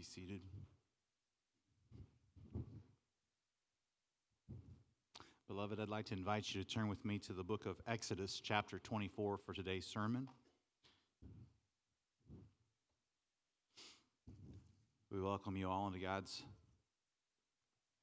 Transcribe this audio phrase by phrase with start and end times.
[0.00, 0.40] be seated.
[5.46, 8.40] Beloved, I'd like to invite you to turn with me to the book of Exodus,
[8.42, 10.26] chapter 24, for today's sermon.
[15.12, 16.44] We welcome you all into God's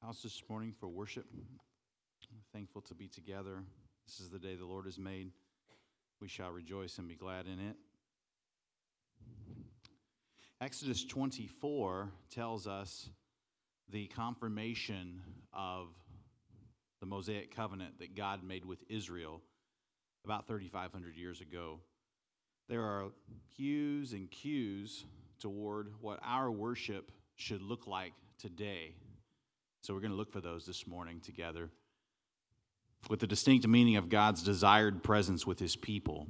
[0.04, 1.26] house this morning for worship.
[1.34, 3.64] We're thankful to be together.
[4.06, 5.32] This is the day the Lord has made.
[6.22, 7.76] We shall rejoice and be glad in it.
[10.60, 13.10] Exodus 24 tells us
[13.90, 15.22] the confirmation
[15.54, 15.90] of
[17.00, 19.40] the Mosaic covenant that God made with Israel
[20.26, 21.80] about 3,500 years ago.
[22.70, 23.12] There are
[23.56, 25.06] hues and cues
[25.40, 28.96] toward what our worship should look like today.
[29.82, 31.70] So we're going to look for those this morning together
[33.12, 36.28] with the distinct meaning of God's desired presence with his people.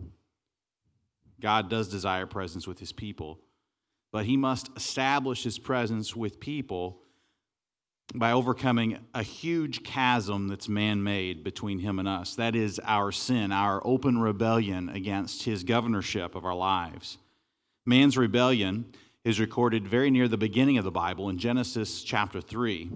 [1.40, 3.40] God does desire presence with his people
[4.18, 7.04] but he must establish his presence with people
[8.16, 12.34] by overcoming a huge chasm that's man made between him and us.
[12.34, 17.20] That is our sin, our open rebellion against his governorship of our lives.
[17.86, 18.92] Man's rebellion
[19.24, 22.90] is recorded very near the beginning of the Bible in Genesis chapter 3.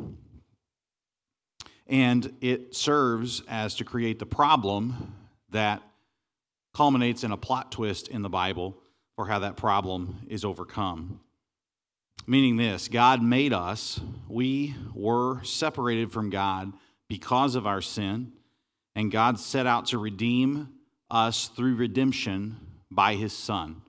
[1.85, 5.13] And it serves as to create the problem
[5.51, 5.83] that
[6.73, 8.80] culminates in a plot twist in the Bible
[9.21, 11.19] or how that problem is overcome.
[12.25, 16.73] Meaning this God made us, we were separated from God
[17.07, 18.31] because of our sin,
[18.95, 20.69] and God set out to redeem
[21.11, 22.57] us through redemption
[22.89, 23.83] by his Son.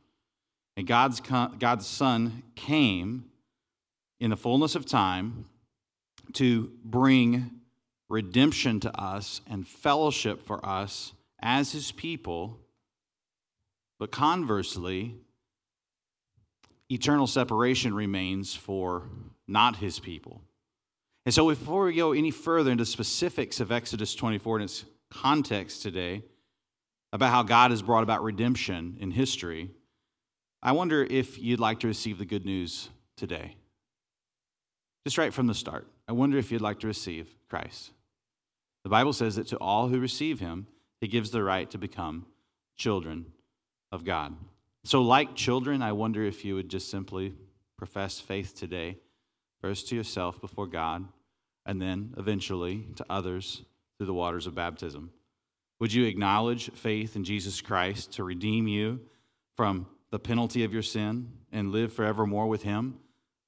[0.76, 3.24] And God's, God's Son came
[4.20, 5.46] in the fullness of time
[6.34, 7.52] to bring
[8.10, 12.58] redemption to us and fellowship for us as his people
[14.02, 15.14] but conversely,
[16.90, 19.08] eternal separation remains for
[19.46, 20.42] not his people.
[21.24, 25.82] And so, before we go any further into specifics of Exodus 24 and its context
[25.82, 26.24] today,
[27.12, 29.70] about how God has brought about redemption in history,
[30.64, 33.54] I wonder if you'd like to receive the good news today.
[35.06, 37.92] Just right from the start, I wonder if you'd like to receive Christ.
[38.82, 40.66] The Bible says that to all who receive him,
[41.00, 42.26] he gives the right to become
[42.76, 43.26] children
[43.92, 44.34] of God.
[44.84, 47.34] So, like children, I wonder if you would just simply
[47.76, 48.98] profess faith today,
[49.60, 51.06] first to yourself before God,
[51.64, 53.62] and then eventually to others
[53.96, 55.12] through the waters of baptism.
[55.78, 59.00] Would you acknowledge faith in Jesus Christ to redeem you
[59.56, 62.98] from the penalty of your sin and live forevermore with Him,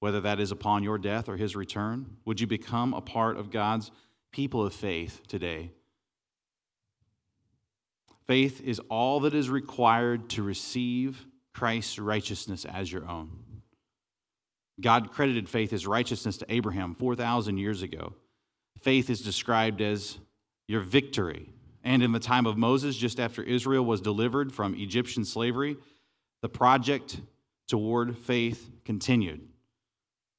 [0.00, 2.16] whether that is upon your death or His return?
[2.25, 3.91] Would you become a part of God's
[4.32, 5.71] people of faith today?
[8.27, 13.31] Faith is all that is required to receive Christ's righteousness as your own.
[14.81, 18.15] God credited faith as righteousness to Abraham 4,000 years ago.
[18.81, 20.19] Faith is described as
[20.67, 21.51] your victory.
[21.85, 25.77] And in the time of Moses, just after Israel was delivered from Egyptian slavery,
[26.43, 27.21] the project
[27.69, 29.47] toward faith continued.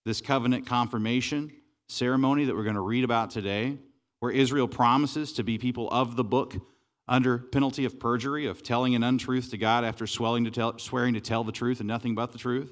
[0.06, 1.52] This covenant confirmation
[1.88, 3.78] ceremony that we're going to read about today,
[4.20, 6.56] where Israel promises to be people of the book
[7.08, 11.22] under penalty of perjury, of telling an untruth to God after to tell, swearing to
[11.22, 12.72] tell the truth and nothing but the truth.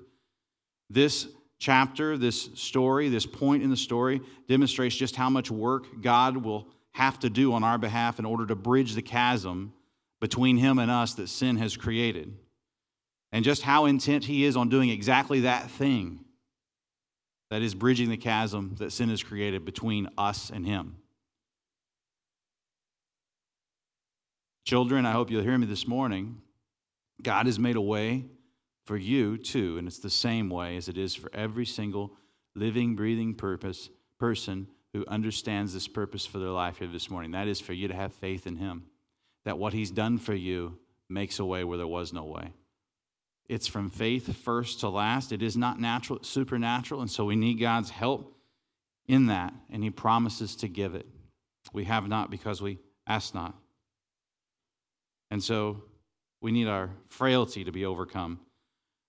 [0.89, 1.27] This
[1.59, 6.67] chapter, this story, this point in the story demonstrates just how much work God will
[6.91, 9.73] have to do on our behalf in order to bridge the chasm
[10.19, 12.35] between Him and us that sin has created.
[13.31, 16.23] And just how intent He is on doing exactly that thing
[17.49, 20.97] that is bridging the chasm that sin has created between us and Him.
[24.65, 26.41] Children, I hope you'll hear me this morning.
[27.21, 28.25] God has made a way
[28.85, 32.13] for you too, and it's the same way as it is for every single
[32.55, 37.31] living, breathing purpose person who understands this purpose for their life here this morning.
[37.31, 38.85] That is for you to have faith in Him.
[39.43, 40.77] That what He's done for you
[41.09, 42.53] makes a way where there was no way.
[43.49, 45.33] It's from faith first to last.
[45.33, 48.37] It is not natural, it's supernatural, and so we need God's help
[49.07, 51.07] in that, and He promises to give it.
[51.73, 53.55] We have not because we ask not.
[55.33, 55.81] And so
[56.41, 58.39] we need our frailty to be overcome,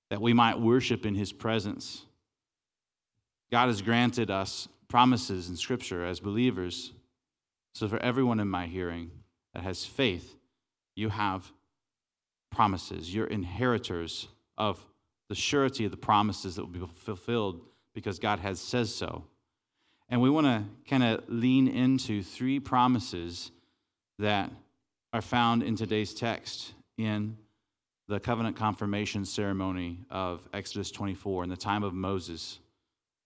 [0.08, 2.06] that we might worship in his presence.
[3.52, 6.94] God has granted us promises in Scripture as believers.
[7.74, 9.10] So, for everyone in my hearing
[9.52, 10.34] that has faith,
[10.96, 11.52] you have
[12.50, 13.14] promises.
[13.14, 14.82] You're inheritors of
[15.28, 17.60] the surety of the promises that will be fulfilled
[17.94, 19.24] because God has says so.
[20.08, 23.50] And we want to kind of lean into three promises
[24.18, 24.50] that
[25.14, 27.36] are found in today's text in
[28.08, 32.58] the covenant confirmation ceremony of Exodus 24 in the time of Moses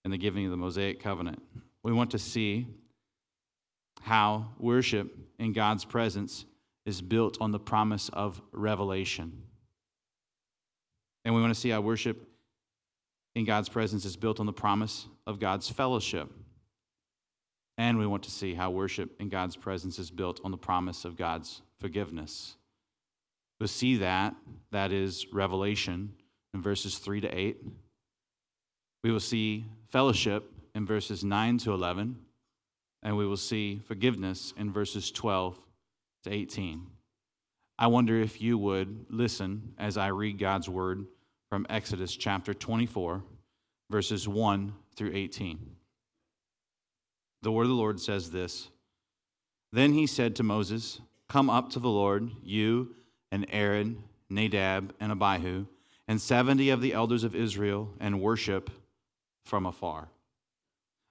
[0.05, 1.43] in the giving of the Mosaic covenant.
[1.82, 2.67] We want to see
[4.02, 6.44] how worship in God's presence
[6.85, 9.44] is built on the promise of revelation.
[11.25, 12.23] And we want to see how worship
[13.35, 16.31] in God's presence is built on the promise of God's fellowship.
[17.79, 21.06] And we want to see how worship in God's presence is built on the promise
[21.06, 22.57] of God's forgiveness.
[23.61, 24.35] We'll see that,
[24.71, 26.13] that is revelation
[26.55, 27.57] in verses 3 to 8.
[29.05, 32.17] We will see fellowship in verses 9 to 11.
[33.03, 35.59] And we will see forgiveness in verses 12
[36.25, 36.87] to 18.
[37.79, 41.07] I wonder if you would listen as I read God's word
[41.49, 43.23] from Exodus chapter 24,
[43.89, 45.59] verses 1 through 18.
[47.43, 48.69] The word of the Lord says this
[49.73, 52.95] Then he said to Moses, Come up to the Lord, you
[53.31, 55.67] and Aaron, Nadab, and Abihu,
[56.07, 58.71] and seventy of the elders of Israel, and worship
[59.45, 60.09] from afar.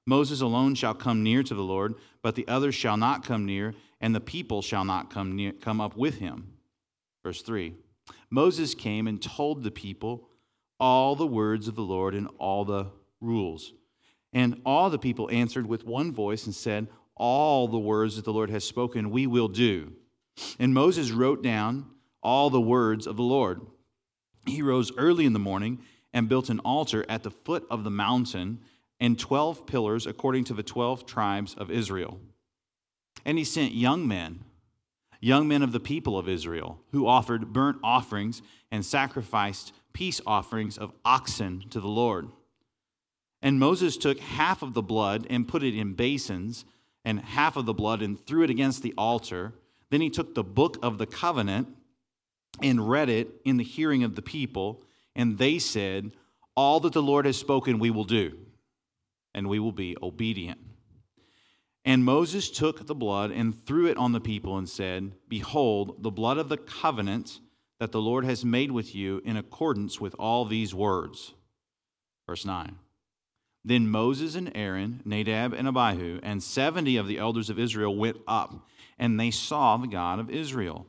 [0.07, 3.75] Moses alone shall come near to the Lord, but the others shall not come near,
[4.01, 6.53] and the people shall not come, near, come up with him.
[7.23, 7.75] Verse 3
[8.29, 10.29] Moses came and told the people
[10.79, 12.87] all the words of the Lord and all the
[13.21, 13.73] rules.
[14.33, 18.33] And all the people answered with one voice and said, All the words that the
[18.33, 19.93] Lord has spoken, we will do.
[20.59, 21.85] And Moses wrote down
[22.21, 23.61] all the words of the Lord.
[24.45, 25.79] He rose early in the morning
[26.13, 28.59] and built an altar at the foot of the mountain
[28.99, 32.19] and 12 pillars according to the 12 tribes of Israel.
[33.25, 34.43] And he sent young men,
[35.19, 38.41] young men of the people of Israel, who offered burnt offerings
[38.71, 42.29] and sacrificed peace offerings of oxen to the Lord.
[43.41, 46.65] And Moses took half of the blood and put it in basins,
[47.05, 49.53] and half of the blood and threw it against the altar.
[49.89, 51.69] Then he took the book of the covenant
[52.61, 54.83] and read it in the hearing of the people,
[55.15, 56.11] and they said,
[56.55, 58.37] All that the Lord has spoken, we will do,
[59.33, 60.59] and we will be obedient.
[61.85, 66.11] And Moses took the blood and threw it on the people and said, Behold, the
[66.11, 67.39] blood of the covenant
[67.79, 71.33] that the Lord has made with you in accordance with all these words.
[72.27, 72.77] Verse 9.
[73.67, 78.15] Then Moses and Aaron, Nadab and Abihu, and 70 of the elders of Israel went
[78.25, 78.65] up,
[78.97, 80.87] and they saw the God of Israel.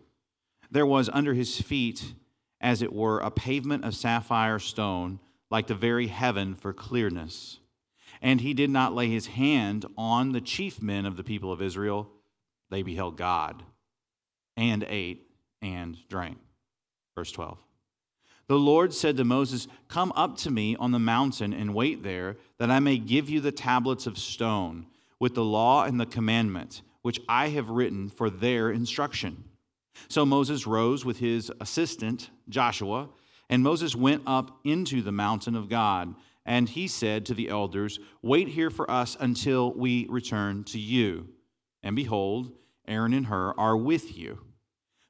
[0.71, 2.15] There was under his feet,
[2.61, 5.19] as it were, a pavement of sapphire stone,
[5.51, 7.59] like the very heaven for clearness.
[8.23, 11.61] And he did not lay his hand on the chief men of the people of
[11.61, 12.09] Israel.
[12.71, 13.65] They beheld God
[14.57, 15.29] and ate
[15.61, 16.39] and drank.
[17.17, 17.59] Verse 12.
[18.49, 22.37] The Lord said to Moses, Come up to me on the mountain and wait there,
[22.59, 24.87] that I may give you the tablets of stone
[25.21, 29.45] with the law and the commandment, which I have written for their instruction.
[30.09, 33.11] So Moses rose with his assistant, Joshua,
[33.51, 36.15] and Moses went up into the mountain of God.
[36.47, 41.29] And he said to the elders, Wait here for us until we return to you.
[41.83, 42.53] And behold,
[42.87, 44.39] Aaron and Hur are with you.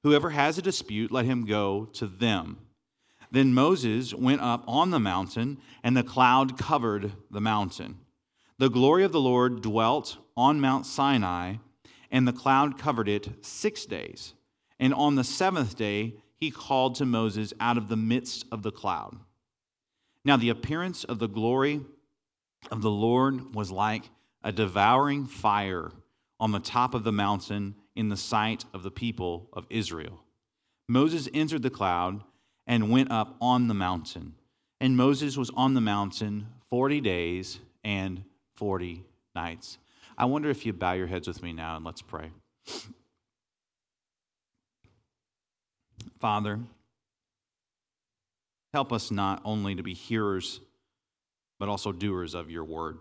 [0.02, 2.58] Whoever has a dispute, let him go to them.
[3.30, 7.98] Then Moses went up on the mountain, and the cloud covered the mountain.
[8.58, 11.56] The glory of the Lord dwelt on Mount Sinai,
[12.10, 14.34] and the cloud covered it six days.
[14.80, 18.72] And on the seventh day, he called to Moses out of the midst of the
[18.72, 19.18] cloud.
[20.24, 21.80] Now, the appearance of the glory
[22.70, 24.10] of the Lord was like
[24.42, 25.90] a devouring fire
[26.40, 30.20] on the top of the mountain in the sight of the people of Israel.
[30.88, 32.22] Moses entered the cloud
[32.68, 34.34] and went up on the mountain.
[34.80, 38.22] And Moses was on the mountain 40 days and
[38.54, 39.02] 40
[39.34, 39.78] nights.
[40.16, 42.30] I wonder if you bow your heads with me now and let's pray.
[46.20, 46.60] Father,
[48.74, 50.60] Help us not only to be hearers,
[51.58, 52.98] but also doers of your word.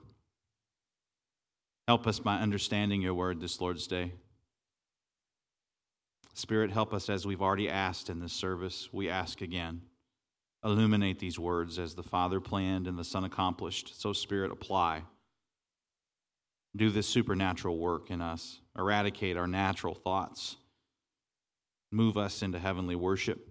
[1.88, 4.14] Help us by understanding your word this Lord's Day.
[6.38, 8.90] Spirit, help us as we've already asked in this service.
[8.94, 9.82] We ask again.
[10.64, 14.00] Illuminate these words as the Father planned and the Son accomplished.
[14.00, 15.02] So, Spirit, apply.
[16.76, 18.60] Do this supernatural work in us.
[18.78, 20.58] Eradicate our natural thoughts.
[21.92, 23.50] Move us into heavenly worship.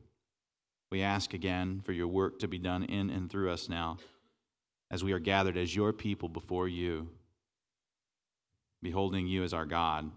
[0.93, 3.99] We ask again for your work to be done in and through us now
[4.93, 7.09] as we are gathered as your people before you,
[8.81, 10.09] beholding you as our God,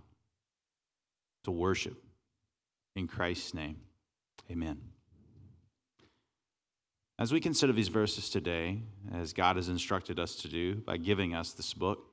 [1.45, 1.99] to worship.
[2.99, 3.77] In Christ's name,
[4.51, 4.77] amen.
[7.17, 8.81] As we consider these verses today,
[9.13, 12.03] as God has instructed us to do by giving us this book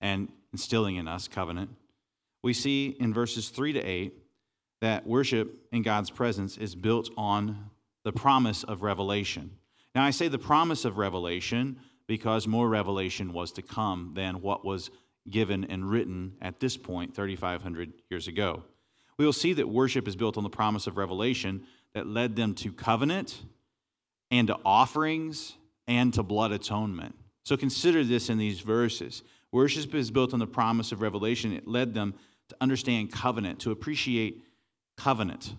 [0.00, 1.70] and instilling in us covenant,
[2.42, 4.12] we see in verses 3 to 8
[4.80, 7.70] that worship in God's presence is built on
[8.02, 9.52] the promise of revelation.
[9.94, 11.78] Now, I say the promise of revelation
[12.08, 14.90] because more revelation was to come than what was
[15.30, 18.64] given and written at this point 3,500 years ago.
[19.18, 21.64] We will see that worship is built on the promise of revelation
[21.94, 23.42] that led them to covenant
[24.30, 25.54] and to offerings
[25.86, 27.14] and to blood atonement.
[27.44, 29.22] So consider this in these verses.
[29.50, 31.52] Worship is built on the promise of revelation.
[31.52, 32.14] It led them
[32.48, 34.42] to understand covenant, to appreciate
[34.96, 35.54] covenant.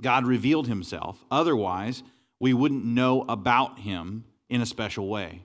[0.00, 1.24] God revealed himself.
[1.30, 2.02] Otherwise,
[2.40, 5.42] we wouldn't know about him in a special way.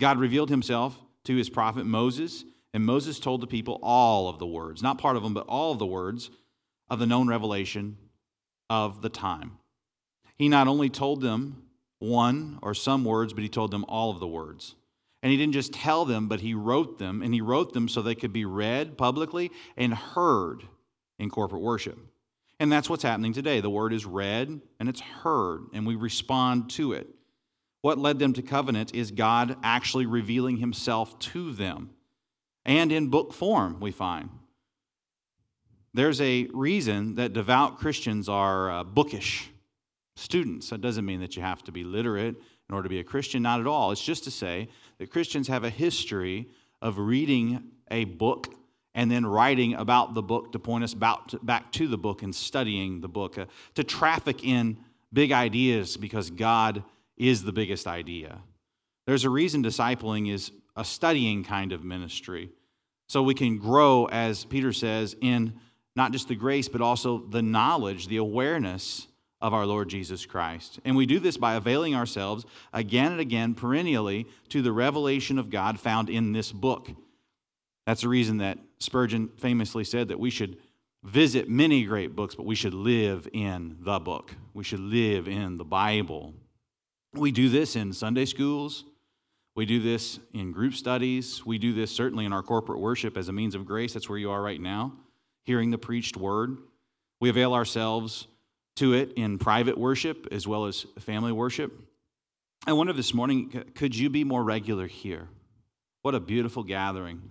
[0.00, 4.46] God revealed himself to his prophet Moses, and Moses told the people all of the
[4.46, 6.30] words, not part of them, but all of the words
[6.88, 7.96] of the known revelation
[8.70, 9.58] of the time.
[10.36, 11.62] He not only told them
[11.98, 14.74] one or some words, but he told them all of the words.
[15.22, 18.02] And he didn't just tell them, but he wrote them, and he wrote them so
[18.02, 20.64] they could be read publicly and heard
[21.18, 21.98] in corporate worship.
[22.58, 23.60] And that's what's happening today.
[23.60, 27.08] The word is read and it's heard, and we respond to it.
[27.80, 31.90] What led them to covenant is God actually revealing himself to them.
[32.64, 34.30] And in book form, we find.
[35.94, 39.50] There's a reason that devout Christians are uh, bookish
[40.16, 40.70] students.
[40.70, 42.36] That doesn't mean that you have to be literate
[42.68, 43.92] in order to be a Christian, not at all.
[43.92, 46.48] It's just to say that Christians have a history
[46.80, 48.54] of reading a book
[48.94, 53.00] and then writing about the book to point us back to the book and studying
[53.00, 54.78] the book, uh, to traffic in
[55.12, 56.82] big ideas because God
[57.16, 58.38] is the biggest idea.
[59.06, 62.50] There's a reason discipling is a studying kind of ministry.
[63.08, 65.54] So we can grow, as Peter says, in
[65.94, 69.06] not just the grace, but also the knowledge, the awareness
[69.40, 70.78] of our Lord Jesus Christ.
[70.84, 75.50] And we do this by availing ourselves again and again, perennially, to the revelation of
[75.50, 76.88] God found in this book.
[77.86, 80.56] That's the reason that Spurgeon famously said that we should
[81.02, 84.34] visit many great books, but we should live in the book.
[84.54, 86.34] We should live in the Bible.
[87.12, 88.84] We do this in Sunday schools.
[89.54, 91.44] We do this in group studies.
[91.44, 93.92] We do this certainly in our corporate worship as a means of grace.
[93.92, 94.94] That's where you are right now,
[95.44, 96.56] hearing the preached word.
[97.20, 98.28] We avail ourselves
[98.76, 101.72] to it in private worship as well as family worship.
[102.66, 105.28] I wonder this morning, could you be more regular here?
[106.02, 107.30] What a beautiful gathering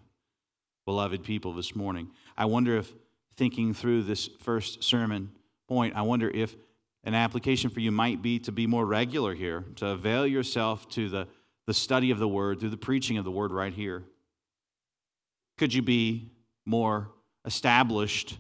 [0.85, 2.09] beloved people, this morning.
[2.37, 2.91] I wonder if
[3.37, 5.31] thinking through this first sermon
[5.67, 6.55] point, I wonder if
[7.03, 11.09] an application for you might be to be more regular here, to avail yourself to
[11.09, 11.27] the,
[11.67, 14.03] the study of the word, through the preaching of the word right here.
[15.57, 16.31] Could you be
[16.65, 17.11] more
[17.45, 18.37] established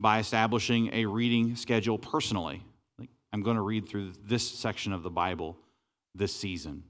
[0.00, 2.62] by establishing a reading schedule personally?
[2.98, 5.56] Like, I'm going to read through this section of the Bible
[6.14, 6.84] this season.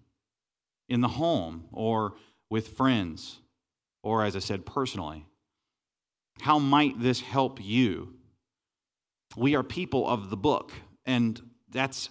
[0.88, 2.14] In the home or
[2.50, 3.40] with friends
[4.02, 5.26] or, as I said, personally.
[6.40, 8.14] How might this help you?
[9.36, 10.72] We are people of the book,
[11.04, 12.08] and that's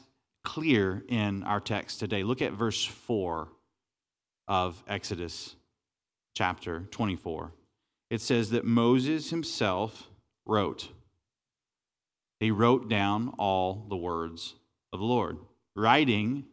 [0.48, 2.24] clear in our text today.
[2.24, 3.50] Look at verse 4
[4.48, 5.58] of Exodus
[6.38, 7.52] chapter 24.
[8.10, 10.10] It says that Moses himself
[10.46, 10.88] wrote.
[12.40, 14.56] He wrote down all the words
[14.94, 15.38] of the Lord.
[15.76, 16.46] Writing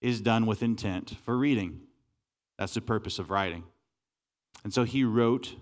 [0.00, 1.80] is done with intent for reading.
[2.60, 3.64] That's the purpose of writing.
[4.62, 5.56] And so he wrote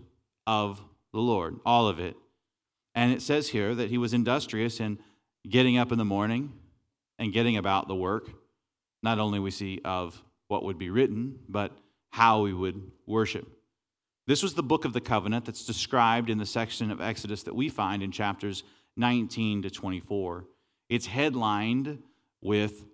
[0.46, 0.82] of
[1.14, 2.14] the Lord, all of it.
[2.94, 4.98] And it says here that he was industrious in
[5.48, 6.52] getting up in the morning
[7.18, 8.30] and getting about the work.
[9.02, 11.72] Not only we see of what would be written, but
[12.10, 13.48] how we would worship.
[14.26, 17.54] This was the book of the covenant that's described in the section of Exodus that
[17.54, 18.62] we find in chapters
[18.96, 20.46] 19 to 24.
[20.88, 22.02] It's headlined
[22.40, 22.84] with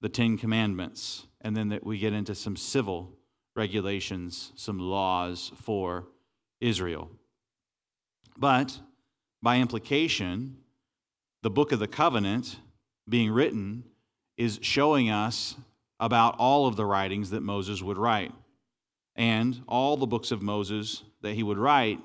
[0.00, 3.16] the Ten Commandments, and then that we get into some civil
[3.54, 6.08] regulations, some laws for
[6.60, 7.10] Israel.
[8.36, 8.78] But
[9.42, 10.56] by implication,
[11.42, 12.56] the book of the covenant
[13.08, 13.84] being written
[14.36, 15.56] is showing us
[16.00, 18.32] about all of the writings that Moses would write.
[19.14, 22.00] And all the books of Moses that he would write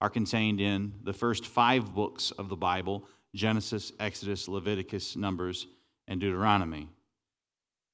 [0.00, 3.04] are contained in the first five books of the Bible
[3.34, 5.66] Genesis, Exodus, Leviticus, Numbers,
[6.06, 6.88] and Deuteronomy.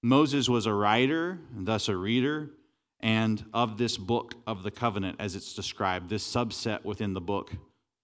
[0.03, 2.50] Moses was a writer, thus a reader,
[3.00, 7.53] and of this book of the covenant as it's described, this subset within the book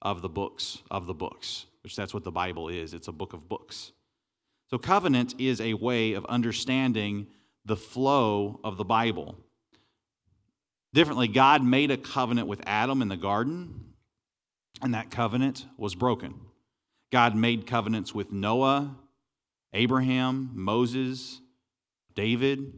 [0.02, 2.94] of the books of the books, which that's what the Bible is.
[2.94, 3.92] It's a book of books.
[4.70, 7.26] So, covenant is a way of understanding
[7.64, 9.36] the flow of the Bible.
[10.92, 13.94] Differently, God made a covenant with Adam in the garden,
[14.80, 16.34] and that covenant was broken.
[17.10, 18.96] God made covenants with Noah,
[19.72, 21.40] Abraham, Moses,
[22.14, 22.72] David,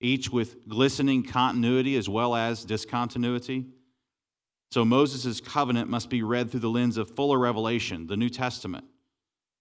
[0.00, 3.66] each with glistening continuity as well as discontinuity.
[4.70, 8.84] So Moses' covenant must be read through the lens of fuller revelation, the New Testament.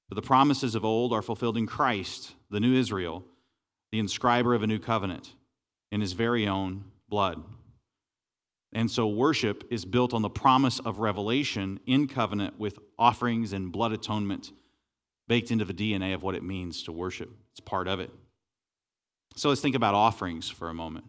[0.10, 3.24] For the promises of old are fulfilled in Christ, the new Israel,
[3.92, 5.34] the inscriber of a new covenant
[5.92, 7.44] in his very own blood.
[8.74, 13.72] And so worship is built on the promise of revelation in covenant with offerings and
[13.72, 14.52] blood atonement
[15.28, 17.30] baked into the DNA of what it means to worship.
[17.52, 18.12] It's part of it.
[19.36, 21.06] So let's think about offerings for a moment.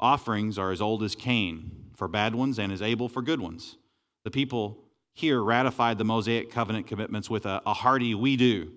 [0.00, 3.76] Offerings are as old as Cain for bad ones and as Abel for good ones.
[4.24, 4.83] The people
[5.14, 8.72] here ratified the Mosaic covenant commitments with a, a hearty we do.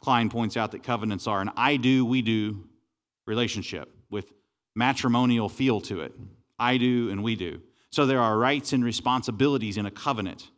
[0.00, 2.68] Kline points out that covenants are an I do, we do
[3.26, 4.32] relationship with
[4.74, 6.12] matrimonial feel to it.
[6.58, 7.60] I do and we do.
[7.90, 10.50] So there are rights and responsibilities in a covenant.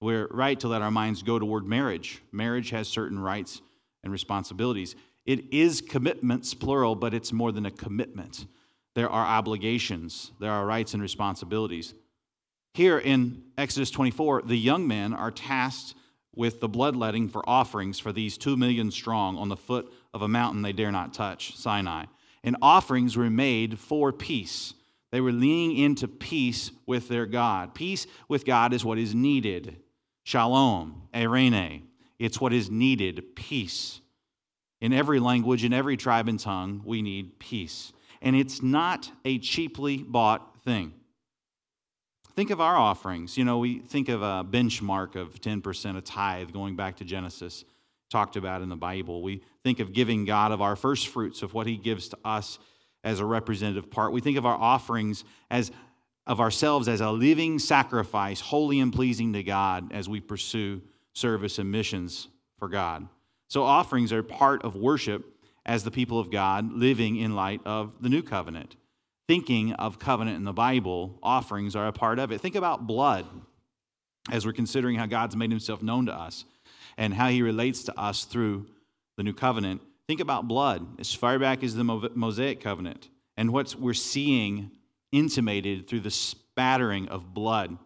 [0.00, 2.20] We're right to let our minds go toward marriage.
[2.32, 3.62] Marriage has certain rights
[4.02, 4.96] and responsibilities.
[5.24, 8.46] It is commitments, plural, but it's more than a commitment.
[8.94, 11.94] There are obligations, there are rights and responsibilities.
[12.74, 15.94] Here in Exodus 24, the young men are tasked
[16.34, 20.28] with the bloodletting for offerings for these two million strong on the foot of a
[20.28, 22.06] mountain they dare not touch, Sinai.
[22.42, 24.74] And offerings were made for peace.
[25.12, 27.76] They were leaning into peace with their God.
[27.76, 29.76] Peace with God is what is needed.
[30.24, 31.82] Shalom, eirene.
[32.18, 34.00] It's what is needed, peace.
[34.80, 37.92] In every language, in every tribe and tongue, we need peace.
[38.20, 40.94] And it's not a cheaply bought thing.
[42.36, 43.38] Think of our offerings.
[43.38, 47.64] You know, we think of a benchmark of 10% a tithe going back to Genesis,
[48.10, 49.22] talked about in the Bible.
[49.22, 52.58] We think of giving God of our first fruits, of what He gives to us
[53.04, 54.12] as a representative part.
[54.12, 55.70] We think of our offerings as
[56.26, 60.80] of ourselves as a living sacrifice, holy and pleasing to God as we pursue
[61.12, 63.06] service and missions for God.
[63.46, 65.24] So, offerings are part of worship
[65.64, 68.74] as the people of God living in light of the new covenant.
[69.26, 72.40] Thinking of covenant in the Bible, offerings are a part of it.
[72.40, 73.26] Think about blood
[74.30, 76.44] as we're considering how God's made himself known to us
[76.96, 78.66] and how he relates to us through
[79.16, 79.80] the new covenant.
[80.06, 84.70] Think about blood as far back as the Mosaic covenant and what we're seeing
[85.10, 87.78] intimated through the spattering of blood.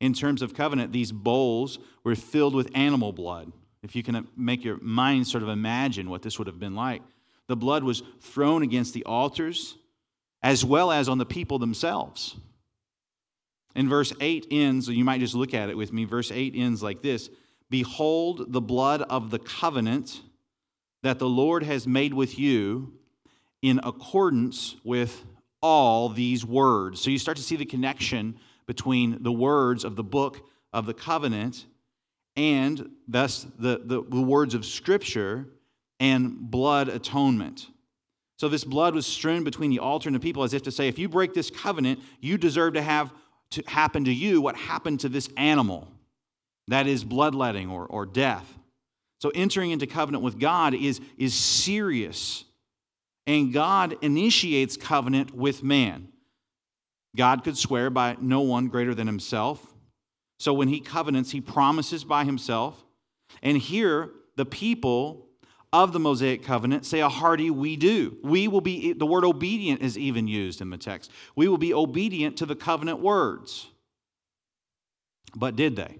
[0.00, 3.52] In terms of covenant, these bowls were filled with animal blood.
[3.82, 7.02] If you can make your mind sort of imagine what this would have been like,
[7.46, 9.76] the blood was thrown against the altars
[10.42, 12.36] as well as on the people themselves.
[13.74, 16.04] In verse 8 ends, you might just look at it with me.
[16.04, 17.30] Verse 8 ends like this
[17.68, 20.20] Behold the blood of the covenant
[21.02, 22.92] that the Lord has made with you
[23.62, 25.24] in accordance with
[25.62, 27.00] all these words.
[27.00, 30.94] So you start to see the connection between the words of the book of the
[30.94, 31.66] covenant
[32.36, 35.46] and thus the, the, the words of Scripture
[35.98, 37.68] and blood atonement.
[38.40, 40.88] So this blood was strewn between the altar and the people as if to say,
[40.88, 43.12] if you break this covenant, you deserve to have
[43.50, 45.92] to happen to you what happened to this animal.
[46.68, 48.50] That is bloodletting or, or death.
[49.18, 52.46] So entering into covenant with God is, is serious
[53.26, 56.08] and God initiates covenant with man.
[57.14, 59.74] God could swear by no one greater than himself.
[60.38, 62.82] So when he covenants, he promises by himself.
[63.42, 65.26] And here, the people
[65.72, 68.16] of the Mosaic covenant say a hearty we do.
[68.22, 71.10] We will be, the word obedient is even used in the text.
[71.36, 73.68] We will be obedient to the covenant words.
[75.34, 75.96] But did they?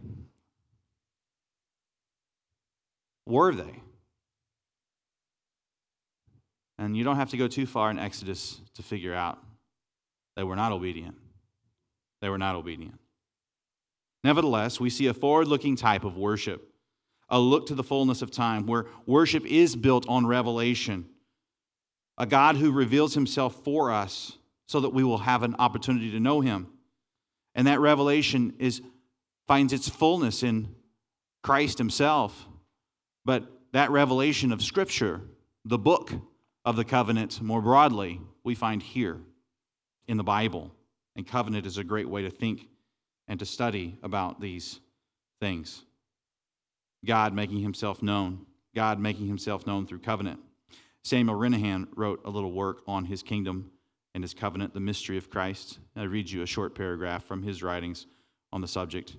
[3.26, 3.80] Were they?
[6.78, 9.38] And you don't have to go too far in Exodus to figure out
[10.35, 11.14] they were not obedient.
[12.22, 12.98] They were not obedient.
[14.24, 16.69] Nevertheless, we see a forward looking type of worship,
[17.30, 21.06] a look to the fullness of time, where worship is built on revelation,
[22.18, 26.20] a God who reveals himself for us so that we will have an opportunity to
[26.20, 26.68] know him.
[27.54, 28.82] And that revelation is,
[29.46, 30.74] finds its fullness in
[31.42, 32.46] Christ himself.
[33.24, 35.20] But that revelation of Scripture,
[35.64, 36.12] the book,
[36.64, 39.18] of the covenant more broadly, we find here
[40.06, 40.72] in the Bible.
[41.16, 42.68] And covenant is a great way to think
[43.28, 44.80] and to study about these
[45.40, 45.84] things.
[47.04, 50.40] God making himself known, God making himself known through covenant.
[51.02, 53.70] Samuel Renihan wrote a little work on his kingdom
[54.14, 55.78] and his covenant, the mystery of Christ.
[55.96, 58.06] I read you a short paragraph from his writings
[58.52, 59.16] on the subject.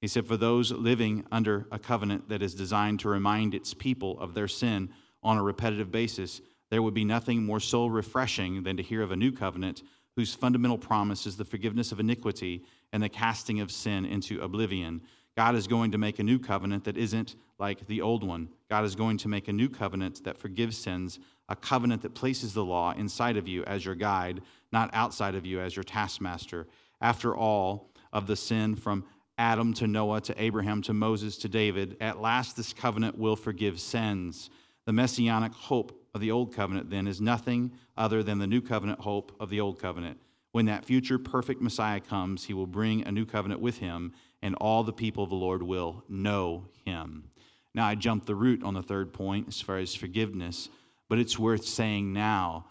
[0.00, 4.18] He said, For those living under a covenant that is designed to remind its people
[4.18, 4.90] of their sin
[5.22, 6.40] on a repetitive basis,
[6.70, 9.82] there would be nothing more soul refreshing than to hear of a new covenant
[10.16, 15.02] whose fundamental promise is the forgiveness of iniquity and the casting of sin into oblivion.
[15.36, 18.48] God is going to make a new covenant that isn't like the old one.
[18.68, 22.54] God is going to make a new covenant that forgives sins, a covenant that places
[22.54, 26.66] the law inside of you as your guide, not outside of you as your taskmaster.
[27.00, 29.04] After all of the sin from
[29.38, 33.80] Adam to Noah to Abraham to Moses to David, at last this covenant will forgive
[33.80, 34.50] sins
[34.86, 39.00] The messianic hope of the old covenant, then, is nothing other than the new covenant
[39.00, 40.18] hope of the old covenant.
[40.52, 44.54] When that future perfect Messiah comes, he will bring a new covenant with him, and
[44.56, 47.30] all the people of the Lord will know him.
[47.74, 50.68] Now, I jumped the root on the third point as far as forgiveness,
[51.08, 52.66] but it's worth saying now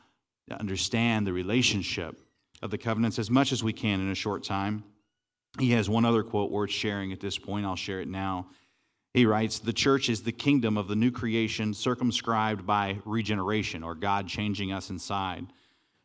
[0.50, 2.20] to understand the relationship
[2.62, 4.84] of the covenants as much as we can in a short time.
[5.58, 7.66] He has one other quote worth sharing at this point.
[7.66, 8.48] I'll share it now.
[9.14, 13.96] He writes The church is the kingdom of the new creation circumscribed by regeneration, or
[13.96, 15.48] God changing us inside.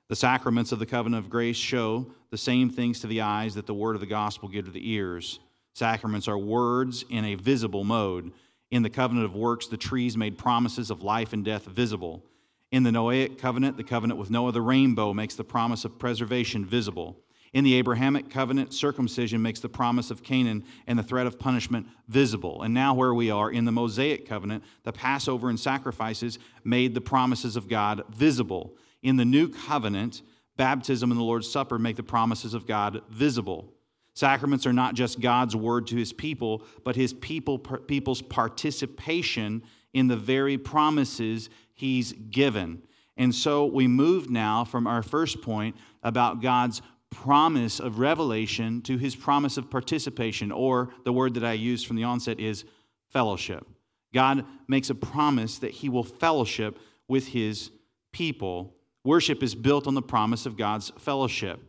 [0.08, 3.66] The sacraments of the covenant of grace show the same things to the eyes that
[3.66, 5.40] the word of the gospel give to the ears.
[5.74, 8.32] Sacraments are words in a visible mode.
[8.70, 12.24] In the covenant of works, the trees made promises of life and death visible.
[12.70, 16.64] In the Noahic covenant, the covenant with Noah, the rainbow makes the promise of preservation
[16.64, 17.18] visible.
[17.52, 21.86] In the Abrahamic covenant, circumcision makes the promise of Canaan and the threat of punishment
[22.08, 22.62] visible.
[22.62, 27.00] And now, where we are in the Mosaic covenant, the Passover and sacrifices made the
[27.00, 28.76] promises of God visible.
[29.02, 30.22] In the new covenant,
[30.56, 33.73] baptism and the Lord's Supper make the promises of God visible.
[34.14, 40.06] Sacraments are not just God's word to his people, but his people, people's participation in
[40.06, 42.82] the very promises he's given.
[43.16, 48.96] And so we move now from our first point about God's promise of revelation to
[48.96, 52.64] his promise of participation, or the word that I used from the onset is
[53.10, 53.66] fellowship.
[54.12, 57.70] God makes a promise that he will fellowship with his
[58.12, 58.74] people.
[59.04, 61.60] Worship is built on the promise of God's fellowship.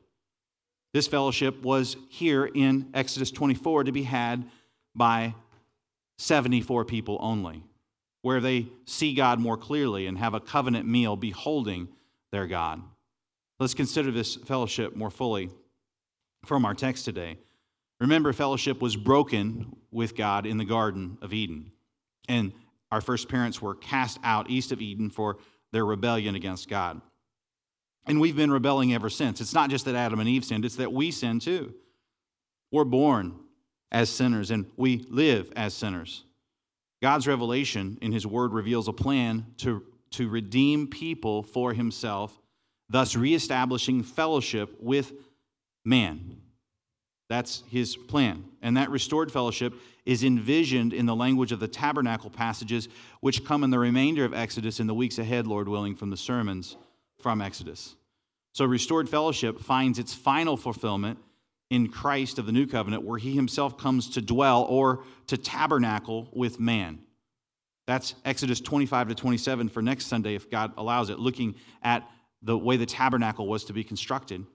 [0.95, 4.49] This fellowship was here in Exodus 24 to be had
[4.95, 5.35] by
[6.19, 7.65] 74 people only,
[8.21, 11.89] where they see God more clearly and have a covenant meal beholding
[12.31, 12.81] their God.
[13.59, 15.49] Let's consider this fellowship more fully
[16.45, 17.39] from our text today.
[17.99, 21.73] Remember, fellowship was broken with God in the Garden of Eden.
[22.29, 22.53] And
[22.89, 25.39] our first parents were cast out east of Eden for
[25.73, 27.01] their rebellion against God.
[28.07, 29.41] And we've been rebelling ever since.
[29.41, 31.73] It's not just that Adam and Eve sinned, it's that we sin too.
[32.71, 33.39] We're born
[33.91, 36.23] as sinners and we live as sinners.
[37.01, 42.37] God's revelation in His Word reveals a plan to, to redeem people for Himself
[42.89, 45.13] thus reestablishing fellowship with
[45.83, 46.37] man.
[47.29, 48.45] That's his plan.
[48.61, 49.73] And that restored fellowship
[50.05, 52.87] is envisioned in the language of the tabernacle passages,
[53.21, 56.17] which come in the remainder of Exodus in the weeks ahead, Lord willing, from the
[56.17, 56.77] sermons
[57.25, 57.95] from Exodus.
[58.53, 61.17] So, restored fellowship finds its final fulfillment
[61.71, 66.29] in Christ of the new covenant, where he himself comes to dwell or to tabernacle
[66.33, 66.99] with man.
[67.87, 72.07] That's Exodus 25 to 27 for next Sunday, if God allows it, looking at
[72.43, 74.45] the way the tabernacle was to be constructed.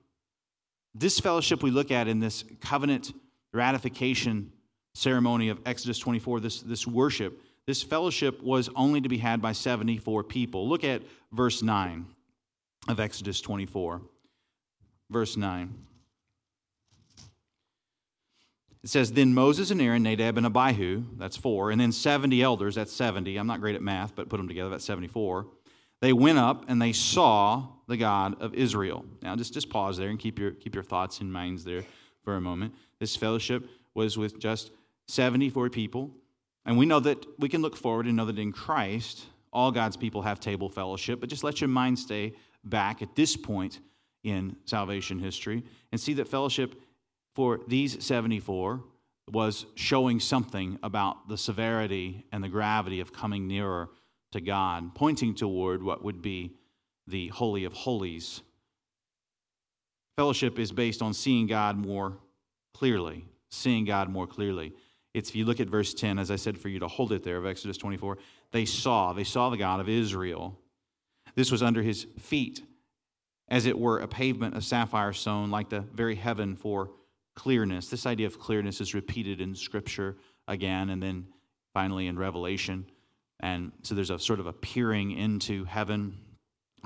[0.95, 3.13] This fellowship we look at in this covenant
[3.53, 4.53] ratification
[4.95, 9.51] ceremony of Exodus 24, this, this worship, this fellowship was only to be had by
[9.51, 10.69] 74 people.
[10.69, 11.03] Look at
[11.33, 12.07] verse 9
[12.89, 14.03] of Exodus 24.
[15.11, 15.75] Verse 9.
[18.83, 22.77] It says, Then Moses and Aaron, Nadab and Abihu, that's four, and then 70 elders,
[22.77, 23.37] that's 70.
[23.37, 25.47] I'm not great at math, but put them together, that's 74
[26.01, 29.05] they went up and they saw the God of Israel.
[29.23, 31.85] Now, just, just pause there and keep your, keep your thoughts and minds there
[32.25, 32.75] for a moment.
[32.99, 34.71] This fellowship was with just
[35.09, 36.11] 74 people.
[36.65, 39.97] And we know that we can look forward and know that in Christ, all God's
[39.97, 41.21] people have table fellowship.
[41.21, 43.81] But just let your mind stay back at this point
[44.23, 46.81] in salvation history and see that fellowship
[47.35, 48.83] for these 74
[49.31, 53.89] was showing something about the severity and the gravity of coming nearer
[54.33, 56.57] to God, pointing toward what would be
[57.07, 58.43] the Holy of Holies.
[60.17, 62.19] Fellowship is based on seeing God more
[62.75, 64.73] clearly, seeing God more clearly.
[65.15, 67.25] It's if you look at verse 10, as I said for you to hold it
[67.25, 68.19] there of Exodus 24,
[68.53, 70.59] they saw, they saw the God of Israel.
[71.35, 72.63] This was under his feet,
[73.49, 76.91] as it were a pavement of sapphire stone, like the very heaven for
[77.35, 77.89] clearness.
[77.89, 80.17] This idea of clearness is repeated in Scripture
[80.47, 81.27] again and then
[81.73, 82.87] finally in Revelation.
[83.41, 86.19] And so there's a sort of a peering into heaven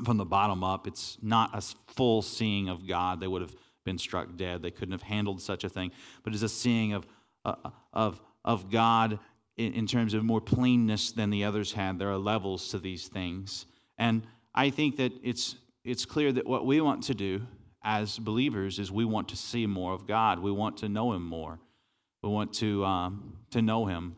[0.04, 0.86] from the bottom up.
[0.86, 1.60] It's not a
[1.92, 3.20] full seeing of God.
[3.20, 3.54] They would have
[3.84, 4.62] been struck dead.
[4.62, 5.92] They couldn't have handled such a thing.
[6.22, 7.06] But it's a seeing of,
[7.44, 7.54] uh,
[7.92, 9.18] of, of God
[9.56, 11.98] in, in terms of more plainness than the others had.
[11.98, 13.66] There are levels to these things.
[13.98, 17.42] And I think that it's, it's clear that what we want to do
[17.82, 20.38] as believers is we want to see more of God.
[20.38, 21.58] We want to know Him more.
[22.22, 24.16] We want to, um, to know Him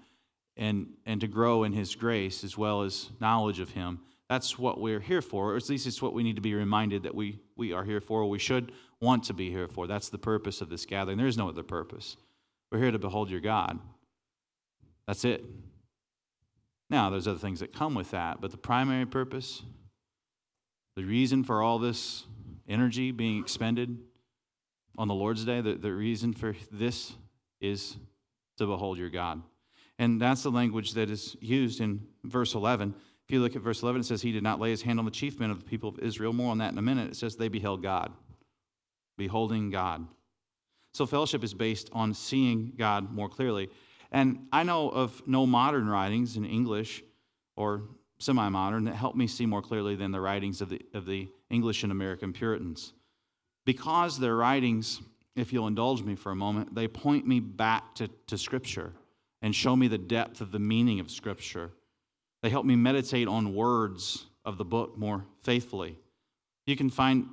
[0.56, 4.00] and, and to grow in His grace as well as knowledge of Him.
[4.28, 7.04] That's what we're here for, or at least it's what we need to be reminded
[7.04, 9.86] that we, we are here for, or we should want to be here for.
[9.86, 11.18] That's the purpose of this gathering.
[11.18, 12.16] There is no other purpose.
[12.72, 13.78] We're here to behold your God.
[15.06, 15.44] That's it.
[16.88, 19.62] Now, there's other things that come with that, but the primary purpose,
[20.94, 22.24] the reason for all this
[22.68, 23.98] energy being expended
[24.98, 27.14] on the Lord's day, the, the reason for this
[27.60, 27.96] is
[28.58, 29.42] to behold your God.
[29.98, 32.94] And that's the language that is used in verse 11.
[33.26, 35.04] If you look at verse 11, it says, He did not lay his hand on
[35.04, 36.32] the chief men of the people of Israel.
[36.32, 37.10] More on that in a minute.
[37.10, 38.12] It says, They beheld God,
[39.16, 40.06] beholding God.
[40.94, 43.68] So fellowship is based on seeing God more clearly.
[44.12, 47.02] And I know of no modern writings in English
[47.56, 47.82] or
[48.18, 51.28] semi modern that help me see more clearly than the writings of the, of the
[51.50, 52.92] English and American Puritans.
[53.64, 55.00] Because their writings,
[55.34, 58.92] if you'll indulge me for a moment, they point me back to, to Scripture
[59.42, 61.70] and show me the depth of the meaning of Scripture.
[62.42, 65.98] They help me meditate on words of the book more faithfully.
[66.64, 67.26] You can find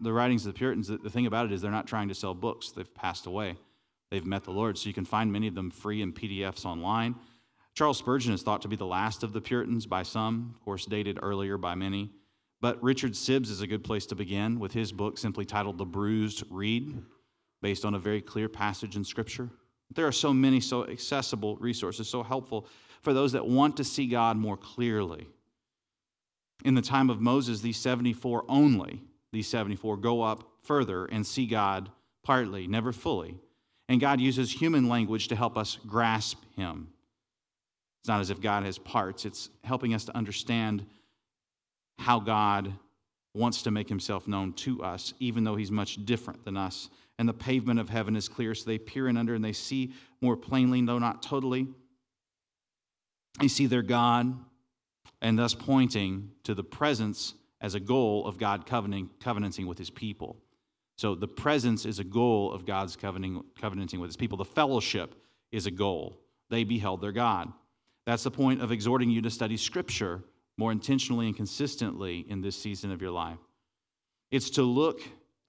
[0.00, 2.34] the writings of the Puritans, the thing about it is they're not trying to sell
[2.34, 3.56] books, they've passed away
[4.16, 4.78] they've met the Lord.
[4.78, 7.16] So you can find many of them free in PDFs online.
[7.74, 10.86] Charles Spurgeon is thought to be the last of the Puritans by some, of course,
[10.86, 12.10] dated earlier by many.
[12.62, 15.84] But Richard Sibbes is a good place to begin with his book simply titled The
[15.84, 17.02] Bruised Reed,
[17.60, 19.50] based on a very clear passage in Scripture.
[19.94, 22.66] There are so many so accessible resources, so helpful
[23.02, 25.28] for those that want to see God more clearly.
[26.64, 31.44] In the time of Moses, these 74 only, these 74 go up further and see
[31.44, 31.90] God
[32.24, 33.38] partly, never fully.
[33.88, 36.88] And God uses human language to help us grasp Him.
[38.00, 40.84] It's not as if God has parts, it's helping us to understand
[41.98, 42.72] how God
[43.34, 46.88] wants to make Himself known to us, even though He's much different than us.
[47.18, 49.92] And the pavement of heaven is clear, so they peer in under and they see
[50.20, 51.66] more plainly, though not totally.
[53.40, 54.38] They see their God,
[55.20, 60.36] and thus pointing to the presence as a goal of God covenanting, with His people.
[60.96, 64.38] So the presence is a goal of God's covenanting, covenanting with his people.
[64.38, 65.14] The fellowship
[65.52, 66.18] is a goal.
[66.48, 67.52] They beheld their God.
[68.06, 70.22] That's the point of exhorting you to study Scripture
[70.56, 73.38] more intentionally and consistently in this season of your life.
[74.30, 75.00] It's to look,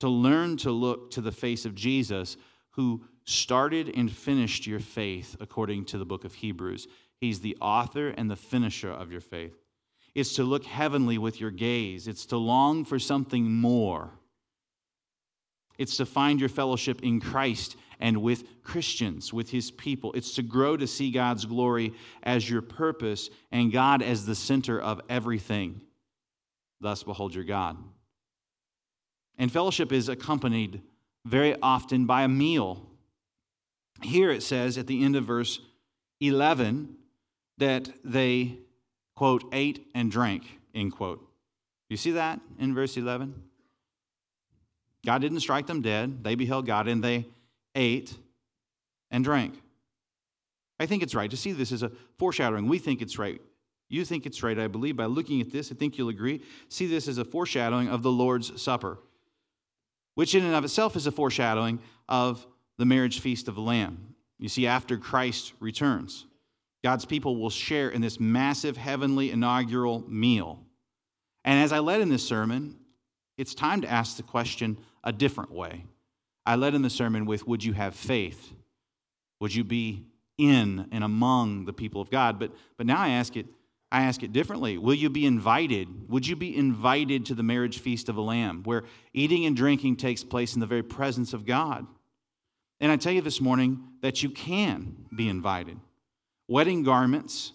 [0.02, 2.36] to learn to look to the face of Jesus,
[2.72, 6.88] who started and finished your faith according to the book of Hebrews.
[7.20, 9.56] He's the author and the finisher of your faith.
[10.14, 14.12] It's to look heavenly with your gaze, it's to long for something more.
[15.78, 20.14] It's to find your fellowship in Christ and with Christians, with his people.
[20.14, 24.80] It's to grow to see God's glory as your purpose and God as the center
[24.80, 25.82] of everything.
[26.80, 27.78] Thus, behold your God.
[29.38, 30.82] And fellowship is accompanied
[31.26, 32.88] very often by a meal.
[34.02, 35.60] Here it says at the end of verse
[36.20, 36.96] 11
[37.58, 38.58] that they,
[39.16, 41.28] quote, ate and drank, end quote.
[41.90, 43.44] You see that in verse 11?
[45.08, 46.22] God didn't strike them dead.
[46.22, 47.26] They beheld God and they
[47.74, 48.14] ate
[49.10, 49.56] and drank.
[50.82, 52.68] I think it's right to see this as a foreshadowing.
[52.68, 53.42] We think it's right.
[53.88, 54.98] You think it's right, I believe.
[54.98, 56.44] By looking at this, I think you'll agree.
[56.68, 59.00] See this as a foreshadowing of the Lord's Supper,
[60.16, 62.46] which in and of itself is a foreshadowing of
[62.78, 64.14] the marriage feast of the Lamb.
[64.40, 66.26] You see, after Christ returns,
[66.84, 70.60] God's people will share in this massive heavenly inaugural meal.
[71.46, 72.76] And as I led in this sermon,
[73.38, 75.86] it's time to ask the question a different way.
[76.46, 78.54] I led in the sermon with Would you have faith?
[79.40, 80.06] Would you be
[80.38, 82.40] in and among the people of God?
[82.40, 83.46] But, but now I ask it.
[83.90, 84.78] I ask it differently.
[84.78, 86.10] Will you be invited?
[86.10, 88.84] Would you be invited to the marriage feast of the Lamb, where
[89.14, 91.88] eating and drinking takes place in the very presence of God?
[92.82, 95.80] And I tell you this morning that you can be invited.
[96.48, 97.54] Wedding garments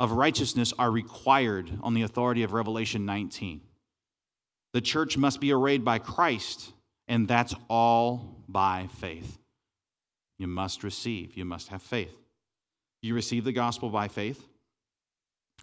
[0.00, 3.60] of righteousness are required on the authority of Revelation 19.
[4.72, 6.72] The church must be arrayed by Christ,
[7.08, 9.38] and that's all by faith.
[10.38, 12.14] You must receive, you must have faith.
[13.02, 14.46] You receive the gospel by faith.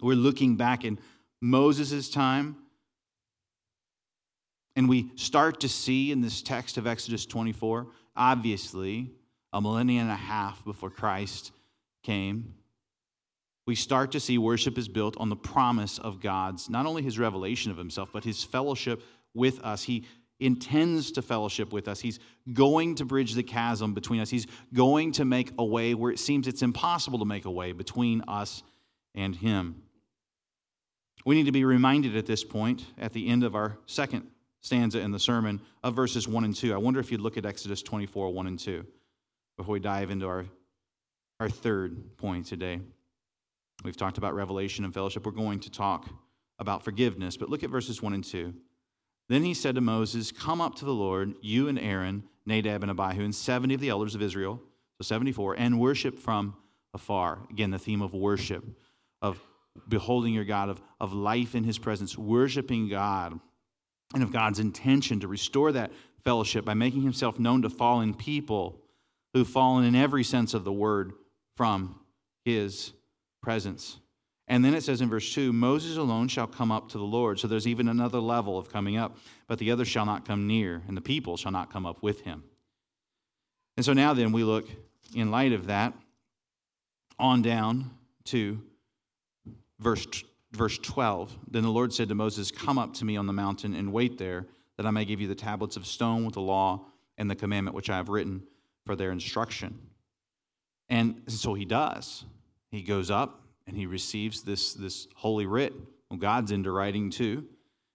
[0.00, 0.98] We're looking back in
[1.40, 2.56] Moses' time,
[4.76, 9.10] and we start to see in this text of Exodus 24, obviously,
[9.52, 11.52] a millennium and a half before Christ
[12.02, 12.54] came,
[13.68, 17.18] we start to see worship is built on the promise of God's, not only his
[17.18, 19.02] revelation of himself, but his fellowship
[19.34, 19.82] with us.
[19.82, 20.06] He
[20.40, 22.00] intends to fellowship with us.
[22.00, 22.18] He's
[22.50, 24.30] going to bridge the chasm between us.
[24.30, 27.72] He's going to make a way where it seems it's impossible to make a way
[27.72, 28.62] between us
[29.14, 29.82] and him.
[31.26, 34.28] We need to be reminded at this point, at the end of our second
[34.62, 36.72] stanza in the sermon, of verses 1 and 2.
[36.72, 38.86] I wonder if you'd look at Exodus 24, 1 and 2,
[39.58, 40.46] before we dive into our,
[41.38, 42.80] our third point today.
[43.84, 45.24] We've talked about revelation and fellowship.
[45.24, 46.08] We're going to talk
[46.58, 48.52] about forgiveness, but look at verses 1 and 2.
[49.28, 52.90] Then he said to Moses, Come up to the Lord, you and Aaron, Nadab and
[52.90, 54.60] Abihu, and 70 of the elders of Israel,
[55.00, 56.56] so 74, and worship from
[56.94, 57.46] afar.
[57.50, 58.64] Again, the theme of worship,
[59.22, 59.38] of
[59.86, 63.38] beholding your God, of, of life in his presence, worshiping God,
[64.14, 65.92] and of God's intention to restore that
[66.24, 68.80] fellowship by making himself known to fallen people
[69.34, 71.12] who've fallen in every sense of the word
[71.56, 72.00] from
[72.44, 72.92] his
[73.40, 73.98] presence.
[74.46, 77.38] And then it says in verse 2 Moses alone shall come up to the Lord.
[77.38, 80.82] So there's even another level of coming up, but the other shall not come near,
[80.88, 82.44] and the people shall not come up with him.
[83.76, 84.66] And so now then we look
[85.14, 85.92] in light of that
[87.18, 87.90] on down
[88.24, 88.60] to
[89.78, 90.06] verse,
[90.52, 91.36] verse 12.
[91.50, 94.18] Then the Lord said to Moses, Come up to me on the mountain and wait
[94.18, 94.46] there,
[94.76, 96.86] that I may give you the tablets of stone with the law
[97.18, 98.42] and the commandment which I have written
[98.86, 99.78] for their instruction.
[100.88, 102.24] And so he does.
[102.70, 105.74] He goes up and he receives this, this holy writ.
[106.10, 107.44] Well, God's into writing too.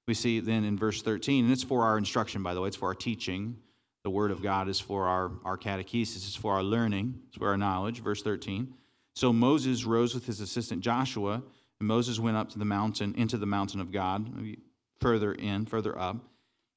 [0.08, 2.78] We see then in verse 13, and it's for our instruction, by the way, it's
[2.78, 3.58] for our teaching.
[4.04, 7.48] The word of God is for our, our catechesis, it's for our learning, it's for
[7.48, 8.02] our knowledge.
[8.02, 8.74] Verse 13.
[9.16, 11.42] So Moses rose with his assistant Joshua,
[11.80, 14.30] and Moses went up to the mountain, into the mountain of God,
[15.00, 16.18] further in, further up.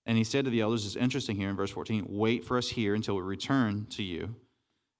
[0.04, 2.68] And he said to the elders, it's interesting here in verse 14, wait for us
[2.68, 4.37] here until we return to you.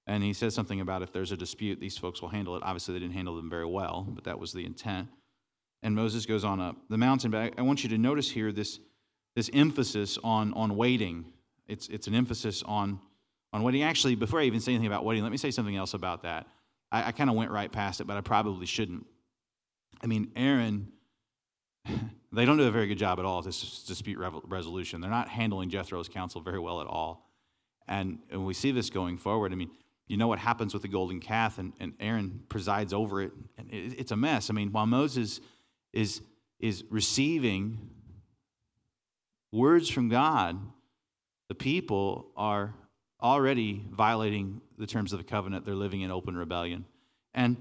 [0.07, 2.63] And he says something about if there's a dispute, these folks will handle it.
[2.63, 5.09] Obviously, they didn't handle them very well, but that was the intent.
[5.83, 7.29] And Moses goes on up the mountain.
[7.29, 8.79] But I want you to notice here this,
[9.35, 11.25] this emphasis on, on waiting.
[11.67, 13.01] It's, it's an emphasis on,
[13.51, 13.83] on waiting.
[13.83, 16.47] Actually, before I even say anything about waiting, let me say something else about that.
[16.89, 19.05] I, I kind of went right past it, but I probably shouldn't.
[20.01, 20.87] I mean, Aaron,
[22.31, 25.01] they don't do a very good job at all at this dispute resolution.
[25.01, 27.29] They're not handling Jethro's counsel very well at all.
[27.89, 29.51] And, and we see this going forward.
[29.51, 29.71] I mean,
[30.07, 33.69] you know what happens with the golden calf, and, and Aaron presides over it, and
[33.71, 34.49] it, it's a mess.
[34.49, 35.41] I mean, while Moses
[35.93, 36.21] is,
[36.59, 37.89] is receiving
[39.51, 40.59] words from God,
[41.49, 42.73] the people are
[43.21, 45.65] already violating the terms of the covenant.
[45.65, 46.85] They're living in open rebellion.
[47.33, 47.57] And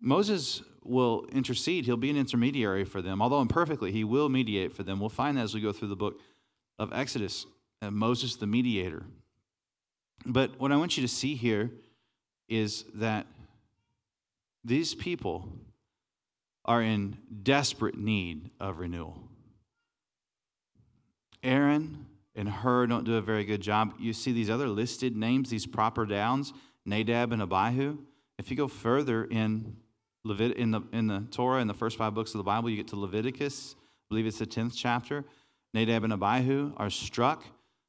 [0.00, 1.84] Moses will intercede.
[1.84, 3.20] He'll be an intermediary for them.
[3.20, 5.00] Although imperfectly, he will mediate for them.
[5.00, 6.20] We'll find that as we go through the book
[6.78, 7.46] of Exodus.
[7.82, 9.04] And Moses, the mediator.
[10.24, 11.70] But what I want you to see here
[12.48, 13.26] is that
[14.64, 15.48] these people
[16.64, 19.20] are in desperate need of renewal.
[21.42, 23.94] Aaron and Hur don't do a very good job.
[23.98, 26.52] You see these other listed names, these proper nouns,
[26.84, 27.98] Nadab and Abihu.
[28.38, 29.76] If you go further in
[30.24, 32.76] Levit- in the in the Torah in the first five books of the Bible, you
[32.76, 33.76] get to Leviticus.
[33.78, 35.24] I believe it's the tenth chapter.
[35.72, 37.44] Nadab and Abihu are struck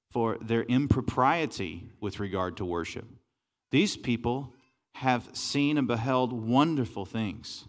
[0.10, 3.06] for their impropriety with regard to worship.
[3.72, 4.54] These people
[4.96, 7.66] have seen and beheld wonderful things.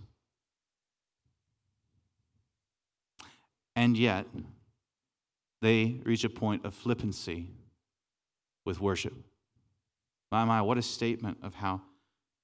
[3.76, 4.26] And yet,
[5.60, 7.50] they reach a point of flippancy
[8.64, 9.14] with worship.
[10.30, 11.80] My, my, what a statement of how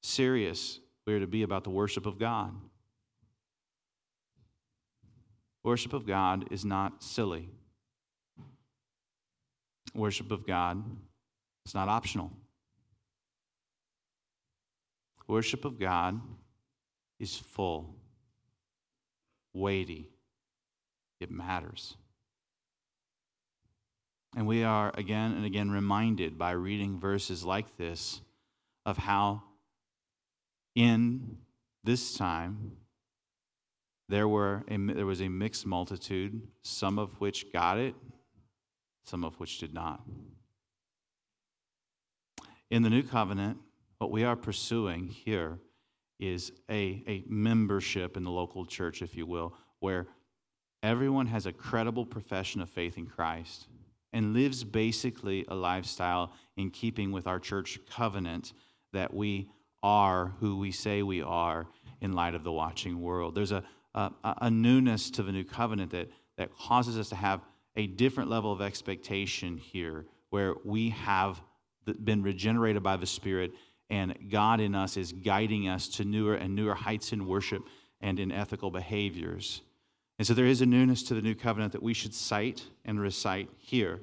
[0.03, 2.55] serious we are to be about the worship of God.
[5.63, 7.49] Worship of God is not silly.
[9.95, 10.83] Worship of God
[11.67, 12.31] is not optional.
[15.27, 16.21] Worship of God
[17.19, 17.95] is full,
[19.55, 20.11] weighty,
[21.21, 21.97] it matters.
[24.37, 28.21] And we are again and again reminded by reading verses like this
[28.85, 29.43] of how
[30.75, 31.39] in
[31.85, 32.73] this time
[34.09, 37.95] there, were a, there was a mixed multitude, some of which got it,
[39.05, 40.03] some of which did not.
[42.71, 43.59] In the new covenant,
[43.99, 45.59] what we are pursuing here
[46.19, 50.07] is a, a membership in the local church, if you will, where
[50.83, 53.67] everyone has a credible profession of faith in Christ
[54.13, 58.53] and lives basically a lifestyle in keeping with our church covenant
[58.93, 59.49] that we
[59.83, 61.67] are who we say we are
[62.01, 63.35] in light of the watching world.
[63.35, 63.63] There's a,
[63.95, 67.41] a, a newness to the new covenant that, that causes us to have
[67.77, 71.41] a different level of expectation here where we have
[72.03, 73.53] been regenerated by the Spirit
[73.91, 77.63] and God in us is guiding us to newer and newer heights in worship
[78.01, 79.63] and in ethical behaviors.
[80.19, 83.01] And so there is a newness to the new covenant that we should cite and
[83.01, 84.01] recite here.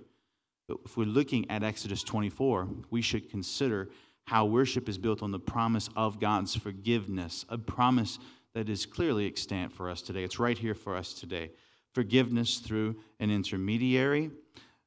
[0.67, 3.89] But if we're looking at Exodus 24, we should consider
[4.25, 8.19] how worship is built on the promise of God's forgiveness, a promise
[8.53, 10.23] that is clearly extant for us today.
[10.23, 11.51] It's right here for us today.
[11.93, 14.31] Forgiveness through an intermediary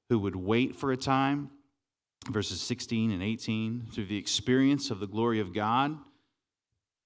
[0.08, 1.50] who would wait for a time,
[2.30, 5.98] verses 16 and 18, through the experience of the glory of God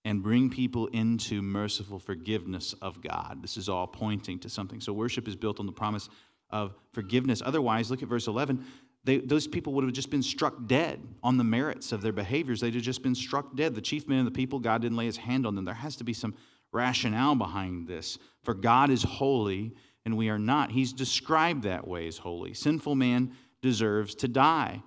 [0.04, 3.38] and bring people into merciful forgiveness of God.
[3.42, 4.80] This is all pointing to something.
[4.80, 6.08] So, worship is built on the promise
[6.50, 7.42] of forgiveness.
[7.44, 8.64] Otherwise, look at verse 11.
[9.04, 12.60] They, those people would have just been struck dead on the merits of their behaviors.
[12.60, 13.74] They'd have just been struck dead.
[13.74, 15.64] The chief men of the people, God didn't lay his hand on them.
[15.64, 16.34] There has to be some
[16.72, 18.18] rationale behind this.
[18.42, 20.70] For God is holy and we are not.
[20.70, 22.54] He's described that way as holy.
[22.54, 24.82] Sinful man deserves to die.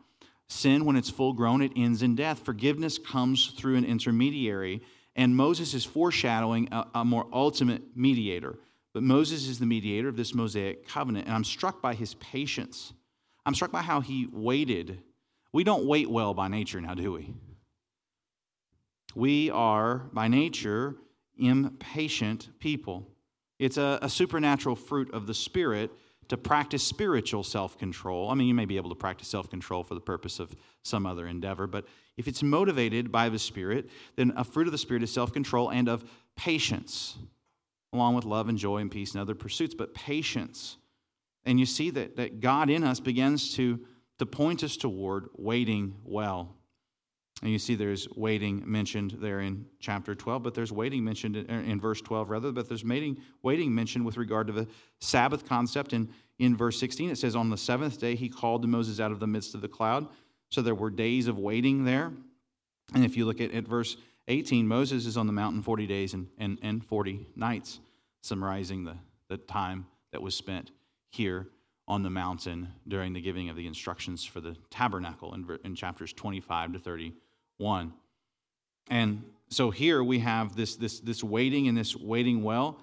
[0.47, 2.43] Sin, when it's full grown, it ends in death.
[2.43, 4.81] Forgiveness comes through an intermediary,
[5.15, 8.57] and Moses is foreshadowing a, a more ultimate mediator.
[8.93, 12.91] But Moses is the mediator of this Mosaic covenant, and I'm struck by his patience.
[13.45, 15.03] I'm struck by how he waited.
[15.53, 17.33] We don't wait well by nature now, do we?
[19.13, 20.95] We are, by nature,
[21.41, 23.07] impatient people.
[23.59, 25.91] It's a, a supernatural fruit of the Spirit
[26.29, 28.29] to practice spiritual self control.
[28.29, 31.05] I mean, you may be able to practice self control for the purpose of some
[31.05, 31.85] other endeavor, but
[32.17, 35.69] if it's motivated by the Spirit, then a fruit of the Spirit is self control
[35.69, 36.03] and of
[36.35, 37.17] patience,
[37.93, 40.77] along with love and joy and peace and other pursuits, but patience.
[41.43, 43.79] And you see that, that God in us begins to,
[44.19, 46.55] to point us toward waiting well.
[47.41, 51.81] And you see there's waiting mentioned there in chapter 12, but there's waiting mentioned in,
[51.81, 54.67] verse 12 rather, but there's waiting, mentioned with regard to the
[54.99, 55.93] Sabbath concept.
[55.93, 59.11] And in verse 16, it says, On the seventh day he called to Moses out
[59.11, 60.07] of the midst of the cloud.
[60.49, 62.11] So there were days of waiting there.
[62.93, 66.13] And if you look at, at verse 18, Moses is on the mountain 40 days
[66.13, 67.79] and, and, and 40 nights,
[68.21, 68.97] summarizing the,
[69.29, 70.71] the time that was spent
[71.09, 71.47] here
[71.87, 76.13] on the mountain during the giving of the instructions for the tabernacle in, in chapters
[76.13, 77.13] 25 to 30.
[77.61, 77.93] 1.
[78.89, 82.79] And so here we have this, this, this waiting and this waiting well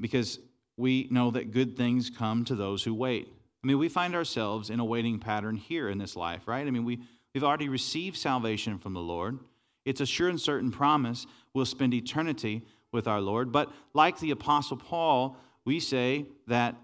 [0.00, 0.40] because
[0.76, 3.28] we know that good things come to those who wait.
[3.62, 6.66] I mean, we find ourselves in a waiting pattern here in this life, right?
[6.66, 6.98] I mean, we,
[7.32, 9.38] we've already received salvation from the Lord.
[9.84, 12.62] It's a sure and certain promise we'll spend eternity
[12.92, 13.52] with our Lord.
[13.52, 16.74] But like the Apostle Paul, we say that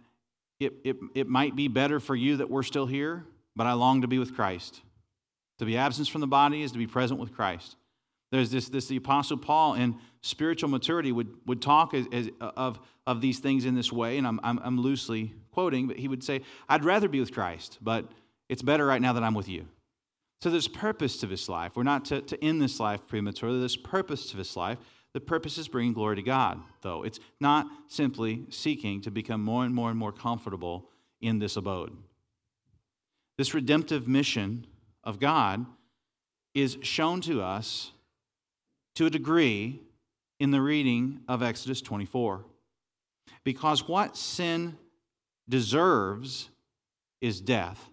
[0.59, 3.24] it, it, it might be better for you that we're still here,
[3.57, 4.82] but I long to be with Christ.
[5.61, 7.77] To be absent from the body is to be present with Christ.
[8.33, 12.81] There's this, this the Apostle Paul in spiritual maturity would, would talk as, as, of,
[13.07, 16.25] of these things in this way, and I'm, I'm, I'm loosely quoting, but he would
[16.25, 18.11] say, I'd rather be with Christ, but
[18.49, 19.69] it's better right now that I'm with you.
[20.41, 21.73] So there's purpose to this life.
[21.77, 23.59] We're not to, to end this life prematurely.
[23.59, 24.79] There's purpose to this life.
[25.13, 27.03] The purpose is bringing glory to God, though.
[27.03, 30.89] It's not simply seeking to become more and more and more comfortable
[31.21, 31.95] in this abode.
[33.37, 34.67] This redemptive mission
[35.05, 35.67] of God
[36.55, 37.93] is shown to us
[38.97, 39.81] to a degree
[40.39, 42.45] in the reading of Exodus 24.
[43.45, 44.77] Because what sin
[45.49, 46.51] deserves
[47.21, 47.89] is death.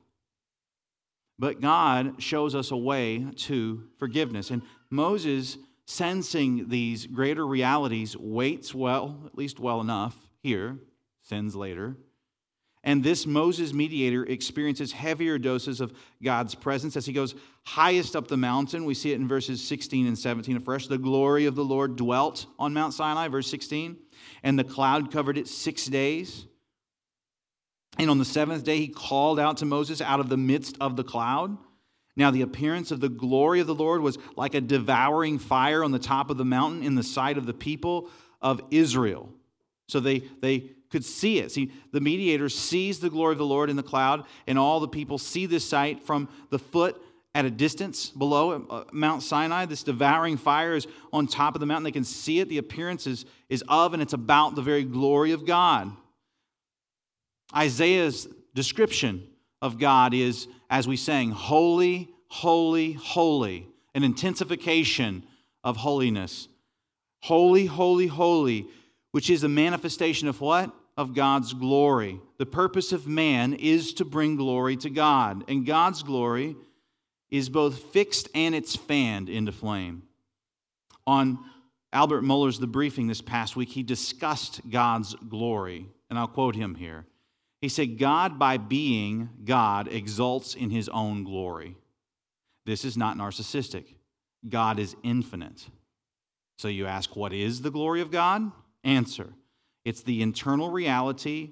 [1.39, 4.49] But God shows us a way to forgiveness.
[4.49, 10.79] And Moses, sensing these greater realities, waits well, at least well enough here,
[11.21, 11.95] sins later,
[12.83, 18.27] and this Moses mediator experiences heavier doses of God's presence as he goes highest up
[18.27, 18.85] the mountain.
[18.85, 20.87] We see it in verses 16 and 17 afresh.
[20.87, 23.97] The glory of the Lord dwelt on Mount Sinai, verse 16,
[24.43, 26.45] and the cloud covered it six days.
[27.97, 30.95] And on the seventh day, he called out to Moses out of the midst of
[30.95, 31.57] the cloud.
[32.15, 35.91] Now, the appearance of the glory of the Lord was like a devouring fire on
[35.91, 38.09] the top of the mountain in the sight of the people
[38.41, 39.33] of Israel.
[39.87, 41.51] So they, they could see it.
[41.51, 44.87] See, the mediator sees the glory of the Lord in the cloud, and all the
[44.87, 47.01] people see this sight from the foot
[47.35, 49.65] at a distance below uh, Mount Sinai.
[49.65, 51.83] This devouring fire is on top of the mountain.
[51.83, 52.49] They can see it.
[52.49, 55.91] The appearance is, is of, and it's about the very glory of God.
[57.55, 59.27] Isaiah's description
[59.61, 65.23] of God is, as we sang, holy, holy, holy, an intensification
[65.63, 66.47] of holiness.
[67.21, 68.67] Holy, holy, holy
[69.17, 70.71] which is a manifestation of what?
[70.95, 72.21] Of God's glory.
[72.37, 76.55] The purpose of man is to bring glory to God, and God's glory
[77.31, 80.03] is both fixed and it's fanned into flame.
[81.07, 81.39] On
[81.91, 86.75] Albert Mohler's The Briefing this past week, he discussed God's glory, and I'll quote him
[86.75, 87.07] here.
[87.59, 91.75] He said, God, by being God, exalts in his own glory.
[92.67, 93.85] This is not narcissistic.
[94.47, 95.65] God is infinite.
[96.59, 98.51] So you ask, what is the glory of God?
[98.87, 99.33] Answer
[99.83, 101.51] it's the internal reality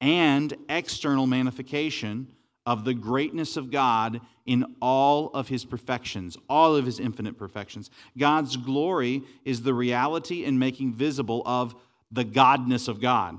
[0.00, 2.28] and external manifestation
[2.66, 7.90] of the greatness of God in all of his perfections, all of his infinite perfections.
[8.18, 11.74] God's glory is the reality and making visible of
[12.10, 13.38] the godness of God.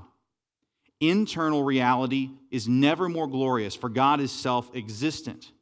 [1.00, 5.52] Internal reality is never more glorious, for God is self existent.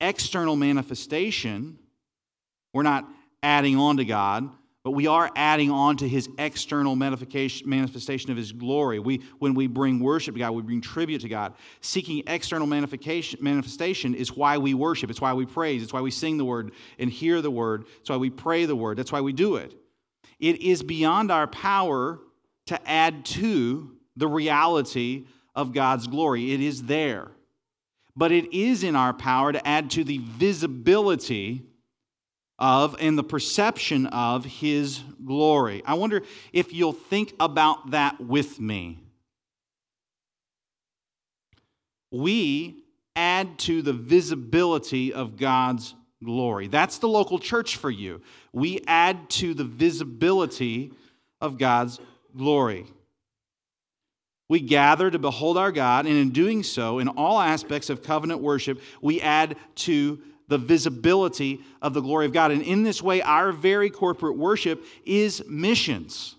[0.00, 1.78] External manifestation,
[2.72, 3.06] we're not
[3.42, 4.48] adding on to God,
[4.84, 8.98] but we are adding on to his external manifestation of his glory.
[8.98, 11.54] We, when we bring worship to God, we bring tribute to God.
[11.80, 15.10] Seeking external manifestation is why we worship.
[15.10, 15.82] It's why we praise.
[15.82, 17.86] It's why we sing the word and hear the word.
[18.00, 18.96] It's why we pray the word.
[18.96, 19.74] That's why we do it.
[20.38, 22.20] It is beyond our power
[22.66, 26.52] to add to the reality of God's glory.
[26.52, 27.32] It is there.
[28.14, 31.64] But it is in our power to add to the visibility
[32.58, 35.82] of and the perception of His glory.
[35.86, 38.98] I wonder if you'll think about that with me.
[42.10, 42.82] We
[43.14, 45.94] add to the visibility of God's
[46.24, 46.66] glory.
[46.68, 48.22] That's the local church for you.
[48.52, 50.92] We add to the visibility
[51.40, 52.00] of God's
[52.36, 52.86] glory.
[54.48, 58.40] We gather to behold our God, and in doing so, in all aspects of covenant
[58.40, 62.50] worship, we add to the visibility of the glory of God.
[62.50, 66.34] And in this way, our very corporate worship is missions.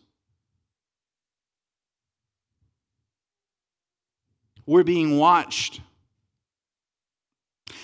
[4.66, 5.82] We're being watched.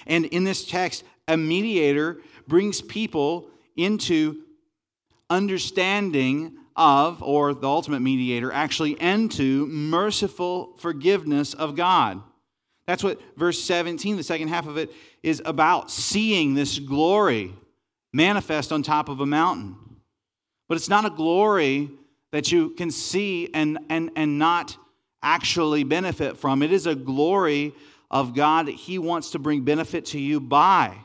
[0.05, 4.43] And in this text, a mediator brings people into
[5.29, 12.21] understanding of, or the ultimate mediator, actually into merciful forgiveness of God.
[12.87, 14.91] That's what verse 17, the second half of it,
[15.23, 17.53] is about seeing this glory
[18.13, 19.75] manifest on top of a mountain.
[20.67, 21.89] But it's not a glory
[22.31, 24.77] that you can see and, and, and not
[25.23, 26.61] actually benefit from.
[26.61, 27.73] It is a glory
[28.11, 30.95] of God that He wants to bring benefit to you by.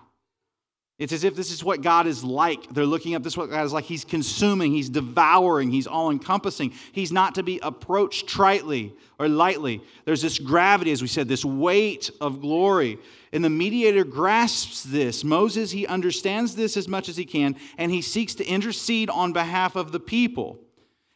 [1.00, 2.74] It's as if this is what God is like.
[2.74, 3.86] They're looking up, this is what God is like.
[3.86, 6.74] He's consuming, He's devouring, He's all encompassing.
[6.92, 9.80] He's not to be approached tritely or lightly.
[10.04, 12.98] There's this gravity, as we said, this weight of glory.
[13.32, 15.24] And the mediator grasps this.
[15.24, 19.32] Moses, he understands this as much as he can, and he seeks to intercede on
[19.32, 20.58] behalf of the people.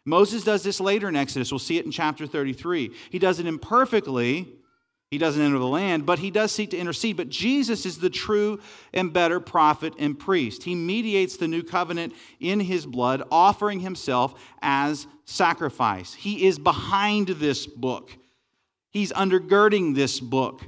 [0.07, 1.53] Moses does this later in Exodus.
[1.53, 2.91] We'll see it in chapter 33.
[3.11, 4.49] He does it imperfectly
[5.15, 7.17] he doesn't enter the land, but he does seek to intercede.
[7.17, 8.59] But Jesus is the true
[8.93, 10.65] and better prophet and priest.
[10.65, 16.15] He mediates the new covenant in his blood, offering himself as sacrifice.
[16.15, 18.11] He is behind this book,
[18.91, 20.63] he's undergirding this book.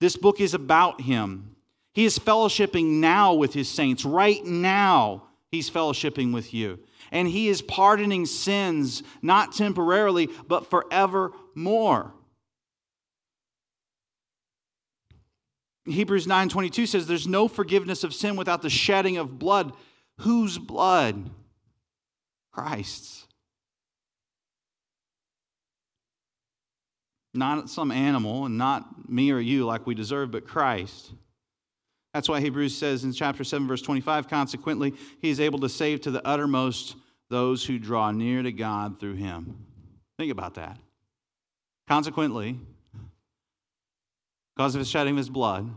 [0.00, 1.54] This book is about him.
[1.92, 4.04] He is fellowshipping now with his saints.
[4.04, 6.80] Right now, he's fellowshipping with you.
[7.12, 12.14] And he is pardoning sins, not temporarily, but forevermore.
[15.84, 19.72] Hebrews 9:22 says there's no forgiveness of sin without the shedding of blood.
[20.18, 21.30] Whose blood?
[22.52, 23.26] Christ's.
[27.34, 31.12] Not some animal and not me or you like we deserve, but Christ.
[32.12, 36.02] That's why Hebrews says in chapter 7, verse 25, consequently, he is able to save
[36.02, 36.94] to the uttermost
[37.30, 39.64] those who draw near to God through him.
[40.18, 40.78] Think about that.
[41.88, 42.60] Consequently,
[44.56, 45.70] because of his shedding of his blood,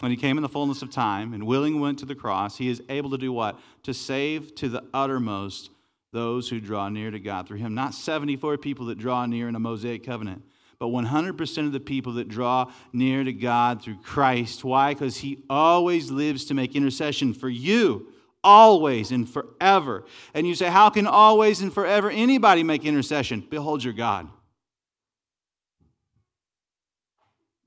[0.00, 2.68] when he came in the fullness of time and willing went to the cross, he
[2.68, 3.58] is able to do what?
[3.84, 5.70] To save to the uttermost
[6.12, 7.74] those who draw near to God through him.
[7.74, 10.42] Not 74 people that draw near in a Mosaic covenant,
[10.78, 14.64] but 100% of the people that draw near to God through Christ.
[14.64, 14.94] Why?
[14.94, 18.12] Because he always lives to make intercession for you,
[18.44, 20.04] always and forever.
[20.32, 23.44] And you say, How can always and forever anybody make intercession?
[23.50, 24.28] Behold your God.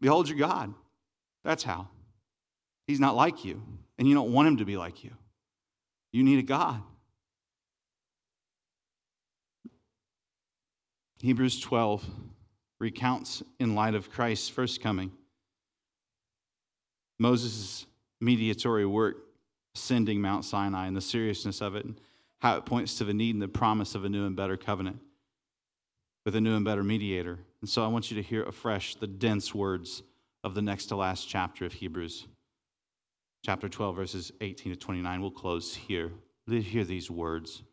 [0.02, 0.74] Behold your God.
[1.44, 1.88] That's how.
[2.88, 3.62] He's not like you,
[3.98, 5.12] and you don't want him to be like you.
[6.12, 6.82] You need a God.
[11.22, 12.04] Hebrews 12
[12.80, 15.12] recounts, in light of Christ's first coming,
[17.20, 17.86] Moses'
[18.20, 19.18] mediatory work
[19.76, 22.02] ascending Mount Sinai and the seriousness of it, and
[22.40, 25.00] how it points to the need and the promise of a new and better covenant
[26.26, 27.40] with a new and better mediator.
[27.62, 30.04] And so I want you to hear afresh the dense words
[30.44, 32.28] of the next to last chapter of Hebrews.
[33.44, 35.22] Chapter 12, verses 18 to 29.
[35.22, 36.12] We'll close here.
[36.48, 37.64] Let hear these words.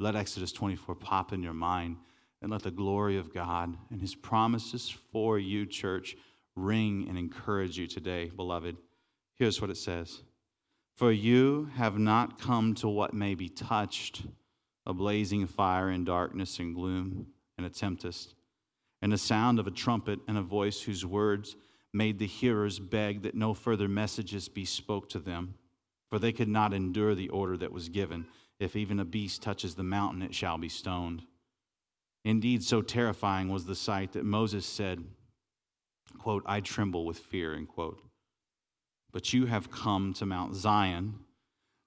[0.00, 1.96] Let Exodus 24 pop in your mind
[2.40, 6.16] and let the glory of God and his promises for you, church,
[6.56, 8.76] ring and encourage you today, beloved.
[9.36, 10.22] Here's what it says
[10.96, 14.22] For you have not come to what may be touched,
[14.86, 17.26] a blazing fire in darkness and gloom
[17.56, 18.34] and a tempest,
[19.00, 21.56] and the sound of a trumpet and a voice whose words
[21.92, 25.54] made the hearers beg that no further messages be spoke to them,
[26.08, 28.26] for they could not endure the order that was given.
[28.58, 31.22] If even a beast touches the mountain, it shall be stoned.
[32.24, 35.04] Indeed, so terrifying was the sight that Moses said,
[36.18, 38.00] quote, I tremble with fear, end quote.
[39.10, 41.18] But you have come to Mount Zion,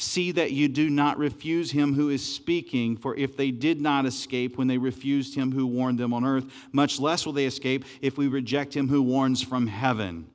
[0.00, 4.06] See that you do not refuse him who is speaking, for if they did not
[4.06, 7.84] escape when they refused him who warned them on earth, much less will they escape
[8.00, 10.30] if we reject him who warns from heaven.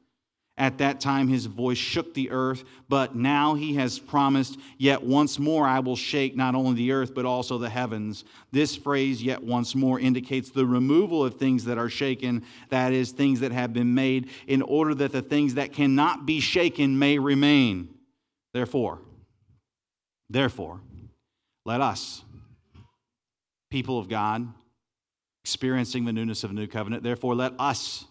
[0.57, 5.39] At that time, his voice shook the earth, but now he has promised, Yet once
[5.39, 8.25] more I will shake not only the earth, but also the heavens.
[8.51, 13.13] This phrase, yet once more, indicates the removal of things that are shaken, that is,
[13.13, 17.17] things that have been made, in order that the things that cannot be shaken may
[17.17, 17.87] remain.
[18.51, 18.99] Therefore,
[20.29, 20.81] therefore,
[21.65, 22.23] let us,
[23.69, 24.47] people of God,
[25.43, 28.05] experiencing the newness of a new covenant, therefore, let us,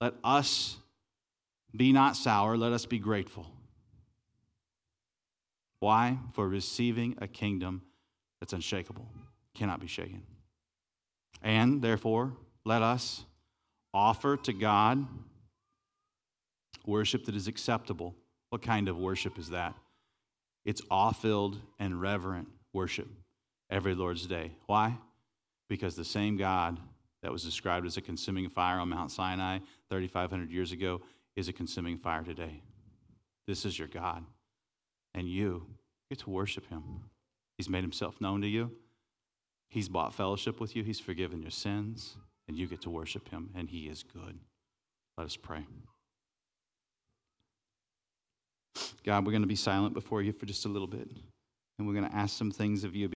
[0.00, 0.76] let us,
[1.76, 3.46] be not sour, let us be grateful.
[5.80, 6.18] Why?
[6.32, 7.82] For receiving a kingdom
[8.40, 9.06] that's unshakable,
[9.54, 10.22] cannot be shaken.
[11.42, 12.32] And therefore,
[12.64, 13.24] let us
[13.94, 15.06] offer to God
[16.84, 18.14] worship that is acceptable.
[18.50, 19.74] What kind of worship is that?
[20.68, 23.08] It's awe filled and reverent worship
[23.70, 24.52] every Lord's day.
[24.66, 24.98] Why?
[25.66, 26.78] Because the same God
[27.22, 31.00] that was described as a consuming fire on Mount Sinai 3,500 years ago
[31.36, 32.60] is a consuming fire today.
[33.46, 34.26] This is your God.
[35.14, 35.64] And you
[36.10, 36.82] get to worship him.
[37.56, 38.70] He's made himself known to you.
[39.70, 40.82] He's bought fellowship with you.
[40.82, 42.18] He's forgiven your sins.
[42.46, 43.48] And you get to worship him.
[43.54, 44.38] And he is good.
[45.16, 45.64] Let us pray.
[49.08, 51.08] God, we're going to be silent before you for just a little bit.
[51.78, 53.10] And we're going to ask some things of you.